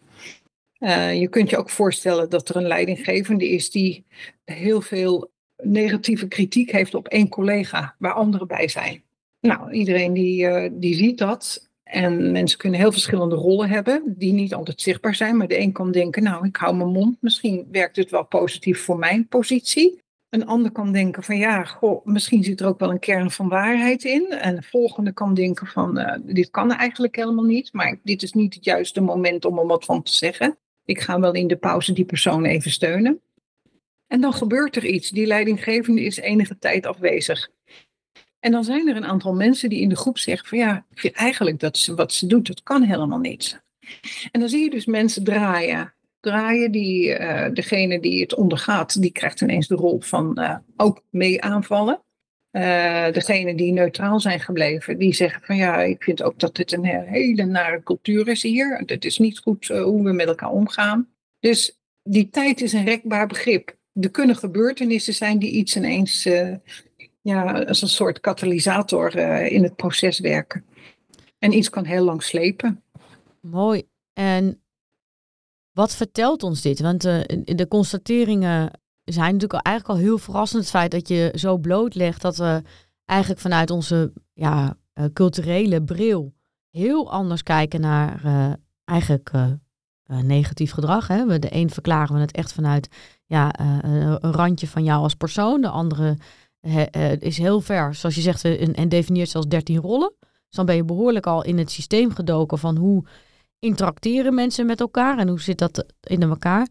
Uh, 0.79 1.21
je 1.21 1.29
kunt 1.29 1.51
je 1.51 1.57
ook 1.57 1.71
voorstellen 1.71 2.31
dat 2.31 2.49
er 2.49 2.57
een 2.57 2.67
leidinggevende 2.67 3.49
is 3.49 3.71
die 3.71 4.05
heel 4.45 4.81
veel 4.81 5.31
negatieve 5.63 6.29
kritiek 6.29 6.71
heeft 6.71 6.95
op 6.95 7.09
één 7.09 7.29
collega 7.29 7.95
waar 7.99 8.13
anderen 8.13 8.47
bij 8.47 8.69
zijn. 8.69 9.03
Nou, 9.41 9.71
iedereen 9.71 10.13
die, 10.13 10.43
uh, 10.43 10.71
die 10.73 10.95
ziet 10.95 11.19
dat. 11.19 11.69
En 11.83 12.33
mensen 12.33 12.59
kunnen 12.59 12.81
heel 12.81 12.93
verschillende 12.93 13.35
rollen 13.35 13.69
hebben, 13.69 14.03
die 14.07 14.33
niet 14.33 14.55
altijd 14.55 14.81
zichtbaar 14.81 15.15
zijn. 15.15 15.37
Maar 15.37 15.49
de 15.49 15.59
een 15.59 15.73
kan 15.73 15.93
denken, 15.93 16.23
nou, 16.23 16.47
ik 16.47 16.57
hou 16.57 16.77
mijn 16.77 16.93
mond. 16.93 17.17
Misschien 17.21 17.69
werkt 17.71 17.97
het 17.97 18.11
wel 18.11 18.25
positief 18.25 18.81
voor 18.81 18.99
mijn 18.99 19.29
positie. 19.29 19.99
Een 20.31 20.47
ander 20.47 20.71
kan 20.71 20.93
denken 20.93 21.23
van 21.23 21.37
ja, 21.37 21.65
goh, 21.65 22.07
misschien 22.07 22.45
zit 22.45 22.61
er 22.61 22.67
ook 22.67 22.79
wel 22.79 22.91
een 22.91 22.99
kern 22.99 23.31
van 23.31 23.49
waarheid 23.49 24.05
in. 24.05 24.31
En 24.31 24.55
de 24.55 24.63
volgende 24.63 25.13
kan 25.13 25.35
denken 25.35 25.67
van 25.67 25.99
uh, 25.99 26.15
dit 26.23 26.51
kan 26.51 26.73
eigenlijk 26.73 27.17
helemaal 27.17 27.45
niet, 27.45 27.73
maar 27.73 28.01
dit 28.03 28.23
is 28.23 28.33
niet 28.33 28.55
het 28.55 28.65
juiste 28.65 29.01
moment 29.01 29.45
om 29.45 29.59
er 29.59 29.67
wat 29.67 29.85
van 29.85 30.03
te 30.03 30.13
zeggen. 30.13 30.59
Ik 30.85 31.01
ga 31.01 31.21
wel 31.21 31.33
in 31.33 31.47
de 31.47 31.57
pauze 31.57 31.93
die 31.93 32.05
persoon 32.05 32.45
even 32.45 32.71
steunen. 32.71 33.21
En 34.07 34.21
dan 34.21 34.33
gebeurt 34.33 34.77
er 34.77 34.85
iets. 34.87 35.11
Die 35.11 35.27
leidinggevende 35.27 36.03
is 36.03 36.17
enige 36.17 36.59
tijd 36.59 36.87
afwezig. 36.87 37.51
En 38.41 38.53
dan 38.53 38.65
zijn 38.65 38.89
er 38.89 38.97
een 38.97 39.05
aantal 39.05 39.35
mensen 39.35 39.69
die 39.69 39.81
in 39.81 39.89
de 39.89 39.97
groep 39.97 40.19
zeggen 40.19 40.49
van 40.49 40.59
ja, 40.59 40.87
ik 40.91 40.99
vind 40.99 41.15
eigenlijk 41.15 41.61
dat 41.61 41.87
wat 41.97 42.13
ze 42.13 42.27
doet, 42.27 42.47
dat 42.47 42.63
kan 42.63 42.83
helemaal 42.83 43.19
niet. 43.19 43.63
En 44.31 44.41
dan 44.41 44.49
zie 44.49 44.63
je 44.63 44.71
dus 44.71 44.87
mensen 44.87 45.25
draaien 45.25 45.95
draaien. 46.21 46.73
Die, 46.73 47.19
uh, 47.19 47.47
degene 47.53 48.01
die 48.01 48.21
het 48.21 48.35
ondergaat, 48.35 49.01
die 49.03 49.13
krijgt 49.13 49.41
ineens 49.41 49.69
de 49.69 49.75
rol 49.75 50.01
van 50.01 50.37
uh, 50.41 50.57
ook 50.77 51.03
mee 51.11 51.43
aanvallen. 51.43 52.03
Uh, 52.53 53.13
degene 53.13 53.55
die 53.55 53.73
neutraal 53.73 54.21
zijn 54.21 54.41
gebleven, 54.41 54.99
die 54.99 55.15
zeggen 55.15 55.43
van 55.43 55.57
ja, 55.57 55.81
ik 55.81 56.03
vind 56.03 56.23
ook 56.23 56.39
dat 56.39 56.57
dit 56.57 56.73
een 56.73 56.85
hele 56.85 57.45
nare 57.45 57.83
cultuur 57.83 58.29
is 58.29 58.43
hier. 58.43 58.83
Het 58.87 59.05
is 59.05 59.19
niet 59.19 59.39
goed 59.39 59.67
hoe 59.67 60.03
we 60.03 60.13
met 60.13 60.27
elkaar 60.27 60.51
omgaan. 60.51 61.09
Dus 61.41 61.79
die 62.03 62.29
tijd 62.29 62.61
is 62.61 62.73
een 62.73 62.85
rekbaar 62.85 63.27
begrip. 63.27 63.77
Er 64.01 64.11
kunnen 64.11 64.37
gebeurtenissen 64.37 65.15
zijn 65.15 65.39
die 65.39 65.51
iets 65.51 65.77
ineens 65.77 66.29
ja, 67.23 67.63
als 67.63 67.83
een 67.83 67.89
soort 67.89 68.21
katalysator 68.21 69.17
in 69.47 69.63
het 69.63 69.77
proces 69.77 70.19
werken. 70.19 70.65
En 71.39 71.53
iets 71.53 71.71
kan 71.71 71.85
heel 71.85 72.05
lang 72.05 72.23
slepen. 72.23 72.83
Mooi. 73.41 73.83
En 74.13 74.61
wat 75.79 75.95
vertelt 75.95 76.43
ons 76.43 76.61
dit? 76.61 76.81
Want 76.81 77.05
uh, 77.05 77.21
de 77.45 77.69
constateringen 77.69 78.71
zijn 79.05 79.33
natuurlijk 79.33 79.67
eigenlijk 79.67 79.99
al 79.99 80.05
heel 80.05 80.19
verrassend. 80.19 80.63
Het 80.63 80.71
feit 80.71 80.91
dat 80.91 81.09
je 81.09 81.33
zo 81.35 81.59
blootlegt 81.59 82.23
dat 82.23 82.37
we 82.37 82.63
eigenlijk 83.05 83.41
vanuit 83.41 83.71
onze 83.71 84.13
ja, 84.33 84.77
uh, 84.95 85.05
culturele 85.13 85.83
bril 85.83 86.35
heel 86.71 87.11
anders 87.11 87.43
kijken 87.43 87.81
naar 87.81 88.23
uh, 88.25 88.53
eigenlijk 88.85 89.31
negatief 90.23 90.73
gedrag. 90.73 91.07
Hè? 91.07 91.39
De 91.39 91.55
een 91.55 91.71
verklaren 91.71 92.15
we 92.15 92.21
het 92.21 92.33
echt 92.33 92.53
vanuit 92.53 92.89
ja, 93.27 93.61
een 93.85 94.33
randje 94.33 94.67
van 94.67 94.85
jou 94.85 95.03
als 95.03 95.15
persoon. 95.15 95.61
De 95.61 95.69
andere 95.69 96.17
is 97.19 97.39
heel 97.39 97.61
ver, 97.61 97.95
zoals 97.95 98.15
je 98.15 98.21
zegt, 98.21 98.45
en, 98.45 98.75
en 98.75 98.89
definieert 98.89 99.29
zelfs 99.29 99.47
13 99.47 99.77
rollen. 99.77 100.13
Dus 100.21 100.57
dan 100.57 100.67
ben 100.67 100.77
je 100.77 100.85
behoorlijk 100.85 101.27
al 101.27 101.45
in 101.45 101.59
het 101.59 101.71
systeem 101.71 102.11
gedoken 102.11 102.59
van 102.59 102.77
hoe 102.77 103.05
interacteren 103.59 104.35
mensen 104.35 104.67
met 104.67 104.81
elkaar 104.81 105.19
en 105.19 105.29
hoe 105.29 105.41
zit 105.41 105.59
dat 105.59 105.87
in 106.01 106.23
elkaar? 106.23 106.69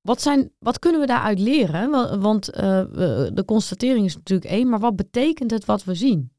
Wat, 0.00 0.22
zijn, 0.22 0.52
wat 0.58 0.78
kunnen 0.78 1.00
we 1.00 1.06
daaruit 1.06 1.38
leren? 1.38 2.20
Want 2.20 2.48
uh, 2.50 2.60
de 3.32 3.42
constatering 3.46 4.06
is 4.06 4.16
natuurlijk 4.16 4.50
één, 4.50 4.68
maar 4.68 4.78
wat 4.78 4.96
betekent 4.96 5.50
het 5.50 5.64
wat 5.64 5.84
we 5.84 5.94
zien? 5.94 6.30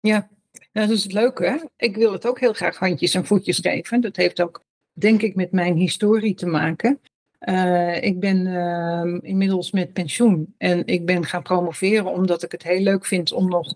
Ja, 0.00 0.28
dat 0.72 0.90
is 0.90 1.02
het 1.02 1.12
leuke. 1.12 1.44
Hè? 1.44 1.56
Ik 1.76 1.96
wil 1.96 2.12
het 2.12 2.26
ook 2.26 2.40
heel 2.40 2.52
graag 2.52 2.78
handjes 2.78 3.14
en 3.14 3.26
voetjes 3.26 3.58
geven. 3.58 4.00
Dat 4.00 4.16
heeft 4.16 4.42
ook, 4.42 4.64
denk 4.92 5.22
ik, 5.22 5.34
met 5.34 5.52
mijn 5.52 5.76
historie 5.76 6.34
te 6.34 6.46
maken. 6.46 7.00
Uh, 7.40 8.02
ik 8.02 8.20
ben 8.20 8.46
uh, 8.46 9.18
inmiddels 9.20 9.70
met 9.70 9.92
pensioen 9.92 10.54
en 10.58 10.86
ik 10.86 11.06
ben 11.06 11.24
gaan 11.24 11.42
promoveren 11.42 12.06
omdat 12.06 12.42
ik 12.42 12.52
het 12.52 12.62
heel 12.62 12.80
leuk 12.80 13.06
vind 13.06 13.32
om 13.32 13.48
nog 13.48 13.74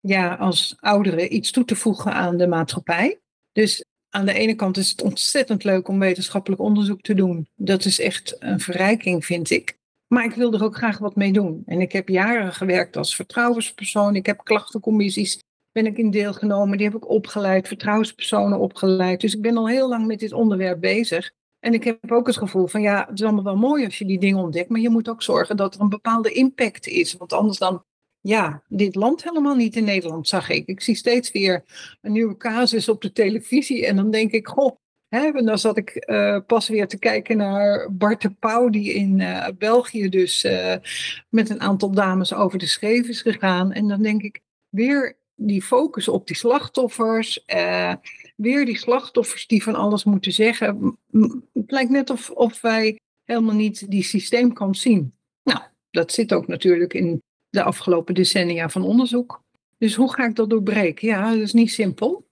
ja, 0.00 0.34
als 0.34 0.76
ouderen 0.80 1.34
iets 1.34 1.50
toe 1.50 1.64
te 1.64 1.76
voegen 1.76 2.12
aan 2.12 2.36
de 2.36 2.46
maatschappij. 2.46 3.20
Dus 3.52 3.84
aan 4.10 4.26
de 4.26 4.32
ene 4.32 4.54
kant 4.54 4.76
is 4.76 4.90
het 4.90 5.02
ontzettend 5.02 5.64
leuk 5.64 5.88
om 5.88 5.98
wetenschappelijk 5.98 6.60
onderzoek 6.60 7.00
te 7.00 7.14
doen. 7.14 7.48
Dat 7.54 7.84
is 7.84 8.00
echt 8.00 8.36
een 8.38 8.60
verrijking, 8.60 9.24
vind 9.24 9.50
ik. 9.50 9.78
Maar 10.06 10.24
ik 10.24 10.34
wil 10.34 10.52
er 10.52 10.64
ook 10.64 10.76
graag 10.76 10.98
wat 10.98 11.16
mee 11.16 11.32
doen. 11.32 11.62
En 11.66 11.80
ik 11.80 11.92
heb 11.92 12.08
jaren 12.08 12.52
gewerkt 12.52 12.96
als 12.96 13.16
vertrouwenspersoon. 13.16 14.14
Ik 14.14 14.26
heb 14.26 14.44
klachtencommissies, 14.44 15.42
ben 15.72 15.86
ik 15.86 15.98
in 15.98 16.10
deelgenomen. 16.10 16.76
Die 16.76 16.86
heb 16.86 16.96
ik 16.96 17.08
opgeleid, 17.08 17.68
vertrouwenspersonen 17.68 18.58
opgeleid. 18.58 19.20
Dus 19.20 19.34
ik 19.34 19.42
ben 19.42 19.56
al 19.56 19.68
heel 19.68 19.88
lang 19.88 20.06
met 20.06 20.18
dit 20.18 20.32
onderwerp 20.32 20.80
bezig. 20.80 21.30
En 21.60 21.74
ik 21.74 21.84
heb 21.84 22.12
ook 22.12 22.26
het 22.26 22.36
gevoel 22.36 22.66
van 22.66 22.80
ja, 22.80 23.06
het 23.08 23.18
is 23.18 23.24
allemaal 23.24 23.44
wel 23.44 23.56
mooi 23.56 23.84
als 23.84 23.98
je 23.98 24.04
die 24.04 24.20
dingen 24.20 24.42
ontdekt. 24.42 24.68
Maar 24.68 24.80
je 24.80 24.90
moet 24.90 25.08
ook 25.08 25.22
zorgen 25.22 25.56
dat 25.56 25.74
er 25.74 25.80
een 25.80 25.88
bepaalde 25.88 26.32
impact 26.32 26.86
is. 26.86 27.14
Want 27.14 27.32
anders 27.32 27.58
dan 27.58 27.84
ja, 28.20 28.62
dit 28.68 28.94
land 28.94 29.24
helemaal 29.24 29.54
niet 29.54 29.76
in 29.76 29.84
Nederland, 29.84 30.28
zag 30.28 30.48
ik. 30.48 30.66
Ik 30.66 30.80
zie 30.80 30.94
steeds 30.94 31.32
weer 31.32 31.64
een 32.00 32.12
nieuwe 32.12 32.36
casus 32.36 32.88
op 32.88 33.02
de 33.02 33.12
televisie 33.12 33.86
en 33.86 33.96
dan 33.96 34.10
denk 34.10 34.32
ik, 34.32 34.46
goh, 34.46 34.76
hè, 35.08 35.30
en 35.30 35.44
dan 35.44 35.58
zat 35.58 35.76
ik 35.76 36.04
uh, 36.10 36.38
pas 36.46 36.68
weer 36.68 36.88
te 36.88 36.98
kijken 36.98 37.36
naar 37.36 37.92
Bart 37.92 38.22
de 38.22 38.30
Pauw, 38.30 38.68
die 38.68 38.92
in 38.92 39.20
uh, 39.20 39.46
België 39.58 40.08
dus 40.08 40.44
uh, 40.44 40.74
met 41.28 41.50
een 41.50 41.60
aantal 41.60 41.90
dames 41.90 42.34
over 42.34 42.58
de 42.58 42.66
schreef 42.66 43.08
is 43.08 43.22
gegaan. 43.22 43.72
En 43.72 43.88
dan 43.88 44.02
denk 44.02 44.22
ik, 44.22 44.40
weer 44.68 45.18
die 45.34 45.62
focus 45.62 46.08
op 46.08 46.26
die 46.26 46.36
slachtoffers, 46.36 47.44
weer 48.36 48.64
die 48.64 48.78
slachtoffers 48.78 49.46
die 49.46 49.62
van 49.62 49.74
alles 49.74 50.04
moeten 50.04 50.32
zeggen. 50.32 50.98
Het 51.52 51.70
lijkt 51.70 51.90
net 51.90 52.10
of, 52.10 52.30
of 52.30 52.60
wij 52.60 52.98
helemaal 53.24 53.54
niet 53.54 53.90
die 53.90 54.02
systeemkant 54.02 54.78
zien. 54.78 55.14
Nou, 55.42 55.60
dat 55.90 56.12
zit 56.12 56.32
ook 56.32 56.46
natuurlijk 56.46 56.94
in 56.94 57.22
de 57.58 57.64
afgelopen 57.64 58.14
decennia 58.14 58.68
van 58.68 58.82
onderzoek. 58.82 59.42
Dus 59.78 59.94
hoe 59.94 60.12
ga 60.12 60.24
ik 60.24 60.34
dat 60.34 60.50
doorbreken? 60.50 61.08
Ja, 61.08 61.30
dat 61.30 61.40
is 61.40 61.52
niet 61.52 61.70
simpel. 61.70 62.26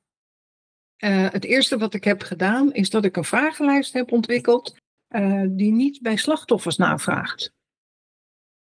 Uh, 1.04 1.30
het 1.30 1.44
eerste 1.44 1.78
wat 1.78 1.94
ik 1.94 2.04
heb 2.04 2.22
gedaan 2.22 2.72
is 2.72 2.90
dat 2.90 3.04
ik 3.04 3.16
een 3.16 3.24
vragenlijst 3.24 3.92
heb 3.92 4.12
ontwikkeld 4.12 4.76
uh, 5.08 5.44
die 5.48 5.72
niet 5.72 6.02
bij 6.02 6.16
slachtoffers 6.16 6.76
navraagt. 6.76 7.52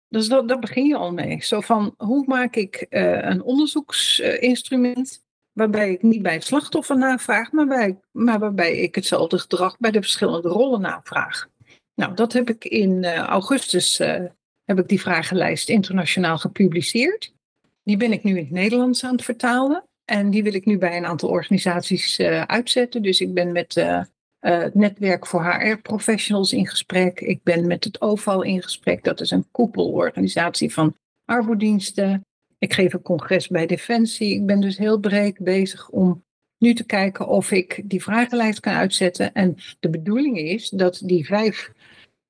Dus 0.09 0.29
dat, 0.29 0.49
daar 0.49 0.59
begin 0.59 0.87
je 0.87 0.97
al 0.97 1.13
mee. 1.13 1.45
Zo 1.45 1.61
van, 1.61 1.95
hoe 1.97 2.25
maak 2.27 2.57
ik 2.57 2.87
uh, 2.91 3.23
een 3.23 3.43
onderzoeksinstrument 3.43 5.25
waarbij 5.53 5.91
ik 5.91 6.03
niet 6.03 6.23
bij 6.23 6.33
het 6.33 6.45
slachtoffer 6.45 6.99
navraag, 6.99 7.53
maar, 7.53 7.67
bij, 7.67 8.01
maar 8.11 8.39
waarbij 8.39 8.77
ik 8.77 8.95
hetzelfde 8.95 9.39
gedrag 9.39 9.79
bij 9.79 9.91
de 9.91 10.01
verschillende 10.01 10.49
rollen 10.49 10.81
navraag. 10.81 11.49
Nou, 11.95 12.15
dat 12.15 12.33
heb 12.33 12.51
ik 12.51 12.65
in 12.65 13.05
augustus 13.15 14.01
heb 14.69 14.79
ik 14.79 14.89
die 14.89 15.01
vragenlijst 15.01 15.69
internationaal 15.69 16.39
gepubliceerd. 16.39 17.33
Die 17.83 17.97
ben 17.97 18.13
ik 18.13 18.23
nu 18.23 18.31
in 18.31 18.45
het 18.45 18.51
Nederlands 18.51 19.05
aan 19.05 19.13
het 19.13 19.25
vertalen. 19.25 19.85
En 20.05 20.31
die 20.31 20.43
wil 20.43 20.55
ik 20.55 20.65
nu 20.65 20.79
bij 20.79 20.97
een 20.97 21.07
aantal 21.07 21.29
organisaties 21.29 22.19
uh, 22.19 22.43
uitzetten. 22.43 23.03
Dus 23.03 23.21
ik 23.21 23.35
ben 23.35 23.53
met 23.53 23.77
uh, 23.77 23.85
uh, 23.85 24.03
het 24.41 24.75
netwerk 24.75 25.27
voor 25.27 25.45
HR-professionals 25.45 26.53
in 26.53 26.67
gesprek. 26.67 27.21
Ik 27.21 27.43
ben 27.43 27.67
met 27.67 27.85
het 27.85 28.01
OVAL 28.01 28.43
in 28.43 28.63
gesprek. 28.63 29.05
Dat 29.05 29.21
is 29.21 29.31
een 29.31 29.51
koepelorganisatie 29.51 30.73
van 30.73 30.97
arbodiensten. 31.25 32.27
Ik 32.59 32.73
geef 32.73 32.93
een 32.93 33.03
congres 33.03 33.49
bij 33.49 33.67
Defensie. 33.67 34.35
Ik 34.35 34.47
ben 34.47 34.61
dus 34.61 34.79
heel 34.79 34.99
breed 34.99 35.39
bezig 35.39 35.89
om 35.89 36.25
nu 36.59 36.75
te 36.75 36.85
kijken 36.85 37.29
of 37.29 37.51
ik 37.51 37.83
die 37.85 38.03
vragenlijst 38.03 38.61
kan 38.61 38.75
uitzetten. 38.75 39.33
En 39.33 39.57
de 39.81 39.91
bedoeling 39.91 40.39
is 40.39 40.69
dat 40.69 41.01
die 41.05 41.27
vijf 41.27 41.73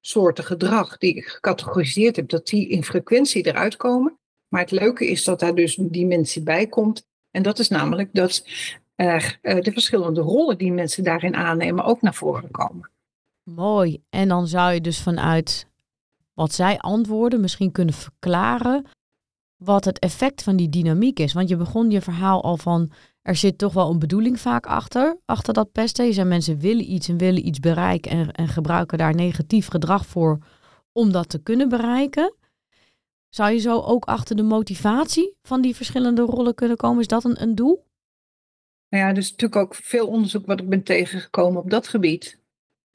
soorten 0.08 0.44
gedrag 0.44 0.98
die 0.98 1.14
ik 1.14 1.26
gecategoriseerd 1.26 2.16
heb, 2.16 2.28
dat 2.28 2.46
die 2.46 2.68
in 2.68 2.84
frequentie 2.84 3.46
eruit 3.46 3.76
komen. 3.76 4.18
Maar 4.48 4.60
het 4.60 4.70
leuke 4.70 5.06
is 5.06 5.24
dat 5.24 5.40
daar 5.40 5.54
dus 5.54 5.78
dimensie 5.80 6.42
bij 6.42 6.66
komt. 6.66 7.06
En 7.30 7.42
dat 7.42 7.58
is 7.58 7.68
namelijk 7.68 8.08
dat 8.12 8.44
er 8.94 9.38
uh, 9.42 9.60
de 9.60 9.72
verschillende 9.72 10.20
rollen 10.20 10.58
die 10.58 10.72
mensen 10.72 11.04
daarin 11.04 11.34
aannemen 11.34 11.84
ook 11.84 12.02
naar 12.02 12.14
voren 12.14 12.50
komen. 12.50 12.90
Mooi. 13.42 14.02
En 14.10 14.28
dan 14.28 14.46
zou 14.46 14.72
je 14.72 14.80
dus 14.80 15.00
vanuit 15.00 15.66
wat 16.34 16.52
zij 16.52 16.78
antwoorden 16.78 17.40
misschien 17.40 17.72
kunnen 17.72 17.94
verklaren 17.94 18.84
wat 19.56 19.84
het 19.84 19.98
effect 19.98 20.42
van 20.42 20.56
die 20.56 20.68
dynamiek 20.68 21.18
is. 21.18 21.32
Want 21.32 21.48
je 21.48 21.56
begon 21.56 21.90
je 21.90 22.00
verhaal 22.00 22.42
al 22.42 22.56
van 22.56 22.90
er 23.28 23.36
zit 23.36 23.58
toch 23.58 23.72
wel 23.72 23.90
een 23.90 23.98
bedoeling 23.98 24.40
vaak 24.40 24.66
achter, 24.66 25.18
achter 25.24 25.54
dat 25.54 25.72
pesten. 25.72 26.12
Zijn 26.12 26.28
mensen 26.28 26.58
willen 26.58 26.92
iets 26.92 27.08
en 27.08 27.18
willen 27.18 27.46
iets 27.46 27.60
bereiken 27.60 28.10
en, 28.10 28.32
en 28.32 28.48
gebruiken 28.48 28.98
daar 28.98 29.14
negatief 29.14 29.68
gedrag 29.68 30.06
voor 30.06 30.38
om 30.92 31.12
dat 31.12 31.28
te 31.28 31.42
kunnen 31.42 31.68
bereiken. 31.68 32.34
Zou 33.28 33.50
je 33.50 33.58
zo 33.58 33.80
ook 33.80 34.04
achter 34.04 34.36
de 34.36 34.42
motivatie 34.42 35.36
van 35.42 35.60
die 35.60 35.76
verschillende 35.76 36.22
rollen 36.22 36.54
kunnen 36.54 36.76
komen? 36.76 37.00
Is 37.00 37.06
dat 37.06 37.24
een, 37.24 37.42
een 37.42 37.54
doel? 37.54 37.86
Nou 38.88 39.04
ja, 39.04 39.10
er 39.10 39.16
is 39.16 39.30
natuurlijk 39.30 39.60
ook 39.60 39.74
veel 39.74 40.06
onderzoek 40.06 40.46
wat 40.46 40.60
ik 40.60 40.68
ben 40.68 40.82
tegengekomen 40.82 41.62
op 41.62 41.70
dat 41.70 41.88
gebied. 41.88 42.38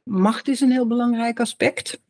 Macht 0.09 0.47
is 0.47 0.61
een 0.61 0.71
heel 0.71 0.87
belangrijk 0.87 1.39
aspect. 1.39 2.01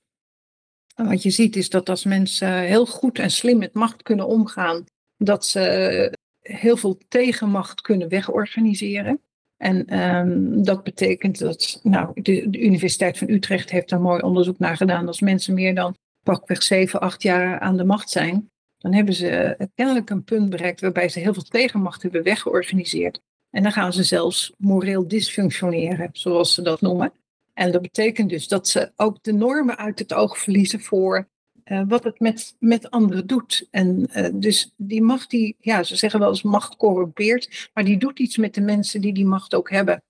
En 0.96 1.08
wat 1.08 1.24
je 1.24 1.30
ziet 1.30 1.56
is 1.56 1.70
dat 1.70 1.90
als 1.90 2.04
mensen 2.04 2.60
heel 2.60 2.86
goed 2.86 3.20
en 3.20 3.32
slim 3.32 3.58
met 3.58 3.74
macht 3.74 4.04
kunnen 4.04 4.28
omgaan, 4.28 4.86
dat 5.18 5.46
ze 5.46 6.22
heel 6.44 6.78
veel 6.78 6.98
tegenmacht 7.08 7.82
kunnen 7.82 8.10
wegorganiseren. 8.10 9.22
En 9.58 10.00
um, 10.00 10.64
dat 10.64 10.84
betekent 10.84 11.40
dat, 11.40 11.80
nou, 11.84 12.22
de, 12.22 12.50
de, 12.50 12.60
Universiteit 12.60 13.18
van 13.18 13.30
Utrecht 13.30 13.70
heeft 13.70 13.90
daar 13.90 14.02
mooi 14.02 14.22
onderzoek 14.22 14.60
naar 14.60 14.78
gedaan. 14.78 15.08
Als 15.08 15.22
mensen 15.22 15.54
meer 15.54 15.76
dan 15.76 15.96
pakweg 16.24 16.64
7, 16.64 17.00
8 17.00 17.22
jaar 17.22 17.60
aan 17.60 17.78
de 17.78 17.84
macht 17.84 18.10
zijn, 18.10 18.52
dan 18.78 18.94
hebben 18.94 19.14
ze 19.14 19.58
kennelijk 19.76 20.10
een 20.10 20.24
punt 20.24 20.50
bereikt 20.50 20.82
waarbij 20.82 21.10
ze 21.10 21.20
heel 21.20 21.34
veel 21.34 21.44
tegenmacht 21.44 22.02
hebben 22.02 22.24
weggeorganiseerd. 22.24 23.22
En 23.50 23.64
dan 23.64 23.72
gaan 23.72 23.94
ze 23.94 24.04
zelfs 24.04 24.54
moreel 24.58 25.08
dysfunctioneren, 25.08 26.10
zoals 26.12 26.54
ze 26.54 26.62
dat 26.62 26.82
noemen. 26.82 27.14
En 27.54 27.72
dat 27.72 27.82
betekent 27.82 28.30
dus 28.30 28.48
dat 28.48 28.68
ze 28.68 28.92
ook 28.96 29.24
de 29.24 29.34
normen 29.34 29.78
uit 29.78 30.00
het 30.00 30.14
oog 30.14 30.38
verliezen 30.38 30.82
voor 30.82 31.28
uh, 31.66 31.82
wat 31.88 32.04
het 32.04 32.20
met, 32.20 32.56
met 32.60 32.92
anderen 32.92 33.28
doet. 33.28 33.68
En 33.72 34.10
uh, 34.16 34.28
dus 34.34 34.74
die 34.78 35.02
macht, 35.02 35.30
die, 35.30 35.56
ja, 35.60 35.84
ze 35.84 35.96
zeggen 35.96 36.20
wel 36.20 36.30
eens 36.30 36.42
macht 36.42 36.76
corrumpeert, 36.76 37.70
maar 37.74 37.84
die 37.84 37.98
doet 37.98 38.20
iets 38.20 38.38
met 38.38 38.54
de 38.54 38.62
mensen 38.62 39.02
die 39.02 39.14
die 39.14 39.26
macht 39.26 39.56
ook 39.56 39.70
hebben. 39.70 40.04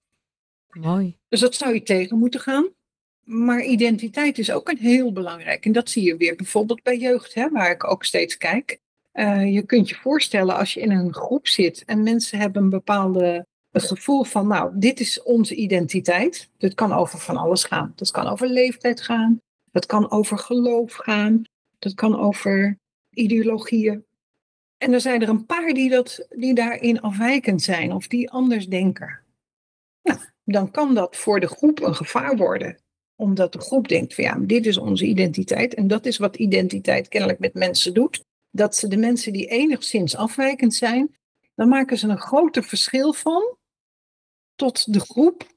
Mooi. 0.70 1.18
Dus 1.28 1.40
dat 1.40 1.56
zou 1.56 1.74
je 1.74 1.84
tegen 1.84 2.18
moeten 2.18 2.40
gaan. 2.40 2.70
Maar 3.24 3.64
identiteit 3.64 4.38
is 4.38 4.52
ook 4.52 4.70
een 4.70 4.78
heel 4.78 5.12
belangrijk. 5.12 5.66
En 5.66 5.72
dat 5.72 5.90
zie 5.90 6.04
je 6.04 6.18
weer 6.18 6.36
bijvoorbeeld 6.36 6.84
bij 6.84 6.98
jeugd, 6.98 7.34
hè, 7.34 7.50
waar 7.50 7.72
ik 7.72 7.92
ook 7.92 8.04
steeds 8.04 8.38
kijk. 8.38 8.80
Uh, 9.14 9.54
je 9.54 9.62
kunt 9.62 9.90
je 9.90 9.96
voorstellen 9.96 10.56
als 10.56 10.74
je 10.74 10.80
in 10.80 10.92
een 10.92 11.14
groep 11.14 11.48
zit 11.48 11.84
en 11.86 12.04
mensen 12.04 12.40
hebben 12.40 12.64
een 12.64 12.70
bepaalde 12.70 13.46
het 13.74 13.84
gevoel 13.84 14.24
van, 14.24 14.48
nou, 14.48 14.72
dit 14.76 15.00
is 15.00 15.24
onze 15.24 15.56
identiteit. 15.56 16.50
Dit 16.58 16.74
kan 16.74 16.92
over 16.92 17.20
van 17.20 17.38
alles 17.38 17.64
gaan. 17.64 17.94
Dat 17.96 18.12
kan 18.12 18.28
over 18.28 18.48
leeftijd 18.48 19.02
gaan. 19.02 19.42
Dat 19.74 19.86
kan 19.86 20.12
over 20.12 20.38
geloof 20.38 20.94
gaan. 20.94 21.44
Dat 21.80 21.94
kan 21.94 22.20
over 22.20 22.80
ideologieën. 23.10 24.06
En 24.78 24.94
er 24.94 25.02
zijn 25.02 25.22
er 25.22 25.30
een 25.30 25.46
paar 25.46 25.74
die, 25.74 25.90
dat, 25.90 26.28
die 26.30 26.54
daarin 26.54 27.02
afwijkend 27.02 27.62
zijn 27.62 27.92
of 27.92 28.08
die 28.08 28.32
anders 28.32 28.68
denken. 28.68 29.20
Nou, 30.02 30.20
dan 30.44 30.72
kan 30.72 30.94
dat 30.94 31.16
voor 31.16 31.40
de 31.40 31.48
groep 31.48 31.82
een 31.82 31.96
gevaar 31.96 32.38
worden. 32.38 32.78
Omdat 33.16 33.54
de 33.54 33.60
groep 33.60 33.88
denkt 33.88 34.16
van 34.16 34.24
ja, 34.24 34.38
dit 34.40 34.66
is 34.66 34.78
onze 34.78 35.06
identiteit. 35.06 35.74
En 35.74 35.88
dat 35.88 36.06
is 36.06 36.18
wat 36.18 36.36
identiteit 36.36 37.08
kennelijk 37.08 37.40
met 37.40 37.54
mensen 37.54 37.94
doet. 37.94 38.24
Dat 38.52 38.76
ze 38.76 38.88
de 38.88 38.98
mensen 38.98 39.34
die 39.34 39.48
enigszins 39.48 40.16
afwijkend 40.16 40.76
zijn, 40.76 41.16
dan 41.56 41.68
maken 41.68 41.98
ze 41.98 42.08
een 42.08 42.22
groter 42.22 42.64
verschil 42.64 43.14
van 43.14 43.58
tot 44.56 44.94
de 44.94 45.00
groep. 45.00 45.53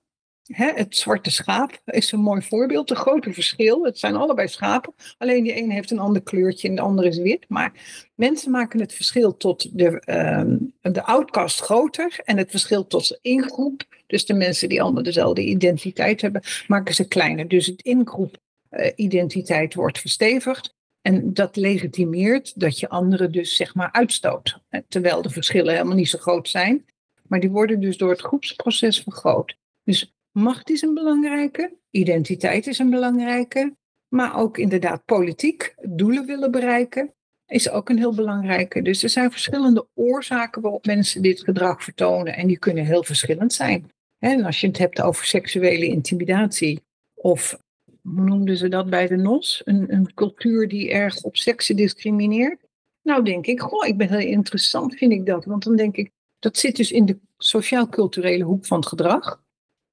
Hè, 0.46 0.72
het 0.72 0.96
zwarte 0.96 1.30
schaap 1.30 1.80
is 1.84 2.12
een 2.12 2.20
mooi 2.20 2.42
voorbeeld. 2.42 2.90
Een 2.90 2.96
grote 2.96 3.32
verschil. 3.32 3.84
Het 3.84 3.98
zijn 3.98 4.16
allebei 4.16 4.48
schapen. 4.48 4.94
Alleen 5.18 5.42
die 5.42 5.52
ene 5.52 5.72
heeft 5.72 5.90
een 5.90 5.98
ander 5.98 6.22
kleurtje 6.22 6.68
en 6.68 6.74
de 6.74 6.80
andere 6.80 7.08
is 7.08 7.18
wit. 7.18 7.48
Maar 7.48 7.72
mensen 8.14 8.50
maken 8.50 8.80
het 8.80 8.94
verschil 8.94 9.36
tot 9.36 9.78
de, 9.78 10.02
uh, 10.06 10.92
de 10.92 11.02
outcast 11.02 11.60
groter. 11.60 12.20
En 12.24 12.36
het 12.36 12.50
verschil 12.50 12.86
tot 12.86 13.08
de 13.08 13.18
ingroep. 13.22 13.84
Dus 14.06 14.26
de 14.26 14.34
mensen 14.34 14.68
die 14.68 14.82
allemaal 14.82 15.02
dezelfde 15.02 15.42
identiteit 15.42 16.20
hebben, 16.20 16.42
maken 16.66 16.94
ze 16.94 17.08
kleiner. 17.08 17.48
Dus 17.48 17.66
het 17.66 17.82
ingroep 17.82 18.36
uh, 18.70 18.90
identiteit 18.96 19.74
wordt 19.74 19.98
verstevigd. 19.98 20.74
En 21.00 21.34
dat 21.34 21.56
legitimeert 21.56 22.60
dat 22.60 22.80
je 22.80 22.88
anderen 22.88 23.32
dus 23.32 23.56
zeg 23.56 23.74
maar 23.74 23.92
uitstoot. 23.92 24.60
Terwijl 24.88 25.22
de 25.22 25.30
verschillen 25.30 25.72
helemaal 25.72 25.96
niet 25.96 26.08
zo 26.08 26.18
groot 26.18 26.48
zijn. 26.48 26.84
Maar 27.28 27.40
die 27.40 27.50
worden 27.50 27.80
dus 27.80 27.96
door 27.96 28.10
het 28.10 28.20
groepsproces 28.20 29.00
vergroot. 29.00 29.56
Dus 29.84 30.15
macht 30.36 30.70
is 30.70 30.82
een 30.82 30.94
belangrijke, 30.94 31.76
identiteit 31.90 32.66
is 32.66 32.78
een 32.78 32.90
belangrijke, 32.90 33.76
maar 34.08 34.36
ook 34.36 34.58
inderdaad 34.58 35.04
politiek, 35.04 35.74
doelen 35.82 36.26
willen 36.26 36.50
bereiken, 36.50 37.14
is 37.46 37.70
ook 37.70 37.88
een 37.88 37.98
heel 37.98 38.14
belangrijke. 38.14 38.82
Dus 38.82 39.02
er 39.02 39.08
zijn 39.08 39.30
verschillende 39.30 39.86
oorzaken 39.94 40.62
waarop 40.62 40.86
mensen 40.86 41.22
dit 41.22 41.40
gedrag 41.40 41.84
vertonen 41.84 42.36
en 42.36 42.46
die 42.46 42.58
kunnen 42.58 42.84
heel 42.84 43.04
verschillend 43.04 43.52
zijn. 43.52 43.90
En 44.18 44.44
als 44.44 44.60
je 44.60 44.66
het 44.66 44.78
hebt 44.78 45.02
over 45.02 45.26
seksuele 45.26 45.86
intimidatie 45.86 46.82
of 47.14 47.58
hoe 48.02 48.24
noemden 48.24 48.56
ze 48.56 48.68
dat 48.68 48.90
bij 48.90 49.06
de 49.06 49.16
NOS? 49.16 49.62
Een, 49.64 49.92
een 49.92 50.14
cultuur 50.14 50.68
die 50.68 50.90
erg 50.90 51.22
op 51.22 51.36
seks 51.36 51.66
discrimineert. 51.66 52.60
Nou 53.02 53.24
denk 53.24 53.46
ik, 53.46 53.60
goh, 53.60 53.86
ik 53.86 53.96
ben 53.96 54.08
heel 54.08 54.28
interessant, 54.28 54.94
vind 54.94 55.12
ik 55.12 55.26
dat. 55.26 55.44
Want 55.44 55.64
dan 55.64 55.76
denk 55.76 55.96
ik, 55.96 56.10
dat 56.38 56.56
zit 56.56 56.76
dus 56.76 56.92
in 56.92 57.06
de 57.06 57.18
sociaal-culturele 57.36 58.44
hoek 58.44 58.66
van 58.66 58.78
het 58.78 58.88
gedrag. 58.88 59.44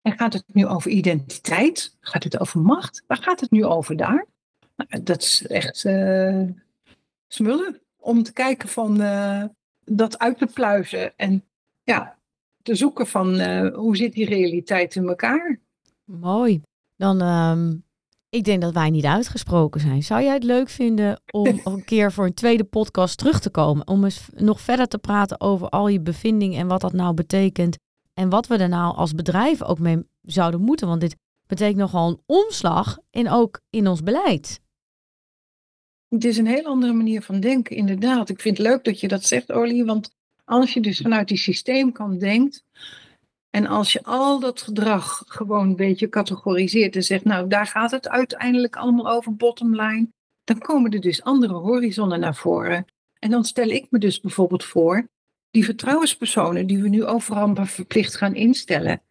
En 0.03 0.17
gaat 0.17 0.33
het 0.33 0.43
nu 0.47 0.65
over 0.65 0.91
identiteit? 0.91 1.97
Gaat 1.99 2.23
het 2.23 2.39
over 2.39 2.59
macht? 2.59 3.03
Waar 3.07 3.17
gaat 3.17 3.39
het 3.39 3.51
nu 3.51 3.65
over 3.65 3.97
daar? 3.97 4.27
Nou, 4.75 5.03
dat 5.03 5.21
is 5.21 5.47
echt 5.47 5.83
uh, 5.83 6.41
smullen. 7.27 7.81
Om 7.99 8.23
te 8.23 8.33
kijken 8.33 8.69
van 8.69 9.01
uh, 9.01 9.43
dat 9.85 10.19
uit 10.19 10.37
te 10.37 10.45
pluizen. 10.45 11.17
En 11.17 11.43
ja, 11.83 12.17
te 12.61 12.75
zoeken 12.75 13.07
van 13.07 13.39
uh, 13.39 13.75
hoe 13.75 13.97
zit 13.97 14.13
die 14.13 14.25
realiteit 14.25 14.95
in 14.95 15.07
elkaar? 15.07 15.59
Mooi. 16.05 16.61
Dan 16.95 17.21
um, 17.21 17.83
ik 18.33 18.43
denk 18.43 18.61
dat 18.61 18.73
wij 18.73 18.89
niet 18.89 19.05
uitgesproken 19.05 19.81
zijn. 19.81 20.03
Zou 20.03 20.23
jij 20.23 20.33
het 20.33 20.43
leuk 20.43 20.69
vinden 20.69 21.21
om 21.31 21.59
een 21.63 21.85
keer 21.85 22.11
voor 22.11 22.25
een 22.25 22.33
tweede 22.33 22.63
podcast 22.63 23.17
terug 23.17 23.39
te 23.39 23.49
komen? 23.49 23.87
Om 23.87 24.03
eens 24.03 24.29
nog 24.35 24.61
verder 24.61 24.87
te 24.87 24.97
praten 24.97 25.41
over 25.41 25.69
al 25.69 25.87
je 25.87 26.01
bevindingen 26.01 26.59
en 26.59 26.67
wat 26.67 26.81
dat 26.81 26.93
nou 26.93 27.13
betekent. 27.13 27.77
En 28.13 28.29
wat 28.29 28.47
we 28.47 28.57
er 28.57 28.69
nou 28.69 28.95
als 28.95 29.13
bedrijf 29.13 29.63
ook 29.63 29.79
mee 29.79 30.03
zouden 30.21 30.61
moeten. 30.61 30.87
Want 30.87 31.01
dit 31.01 31.15
betekent 31.47 31.77
nogal 31.77 32.09
een 32.09 32.21
omslag 32.25 32.97
en 33.09 33.29
ook 33.29 33.61
in 33.69 33.87
ons 33.87 34.03
beleid. 34.03 34.61
Het 36.07 36.23
is 36.23 36.37
een 36.37 36.47
heel 36.47 36.65
andere 36.65 36.93
manier 36.93 37.21
van 37.21 37.39
denken, 37.39 37.75
inderdaad. 37.75 38.29
Ik 38.29 38.41
vind 38.41 38.57
het 38.57 38.67
leuk 38.67 38.83
dat 38.83 38.99
je 38.99 39.07
dat 39.07 39.25
zegt, 39.25 39.51
Olie. 39.51 39.85
Want 39.85 40.15
als 40.45 40.73
je 40.73 40.81
dus 40.81 40.99
vanuit 40.99 41.27
die 41.27 41.37
systeemkant 41.37 42.19
denkt, 42.19 42.63
en 43.49 43.67
als 43.67 43.93
je 43.93 44.03
al 44.03 44.39
dat 44.39 44.61
gedrag 44.61 45.23
gewoon 45.27 45.67
een 45.67 45.75
beetje 45.75 46.09
categoriseert 46.09 46.95
en 46.95 47.03
zegt, 47.03 47.23
nou 47.23 47.47
daar 47.47 47.67
gaat 47.67 47.91
het 47.91 48.09
uiteindelijk 48.09 48.75
allemaal 48.75 49.11
over, 49.11 49.35
bottom 49.35 49.75
line, 49.75 50.07
dan 50.43 50.59
komen 50.59 50.91
er 50.91 51.01
dus 51.01 51.23
andere 51.23 51.53
horizonnen 51.53 52.19
naar 52.19 52.35
voren. 52.35 52.85
En 53.19 53.29
dan 53.29 53.43
stel 53.43 53.67
ik 53.67 53.87
me 53.89 53.99
dus 53.99 54.19
bijvoorbeeld 54.19 54.63
voor, 54.63 55.07
die 55.53 55.65
vertrouwenspersonen 55.65 56.67
die 56.67 56.81
we 56.81 56.89
nu 56.89 57.05
overal 57.05 57.65
verplicht 57.65 58.15
gaan 58.15 58.35
instellen, 58.35 59.01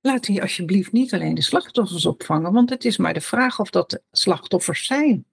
laten 0.00 0.32
die 0.32 0.42
alsjeblieft 0.42 0.92
niet 0.92 1.14
alleen 1.14 1.34
de 1.34 1.42
slachtoffers 1.42 2.06
opvangen, 2.06 2.52
want 2.52 2.70
het 2.70 2.84
is 2.84 2.96
maar 2.96 3.14
de 3.14 3.20
vraag 3.20 3.60
of 3.60 3.70
dat 3.70 4.02
slachtoffers 4.10 4.86
zijn. 4.86 5.24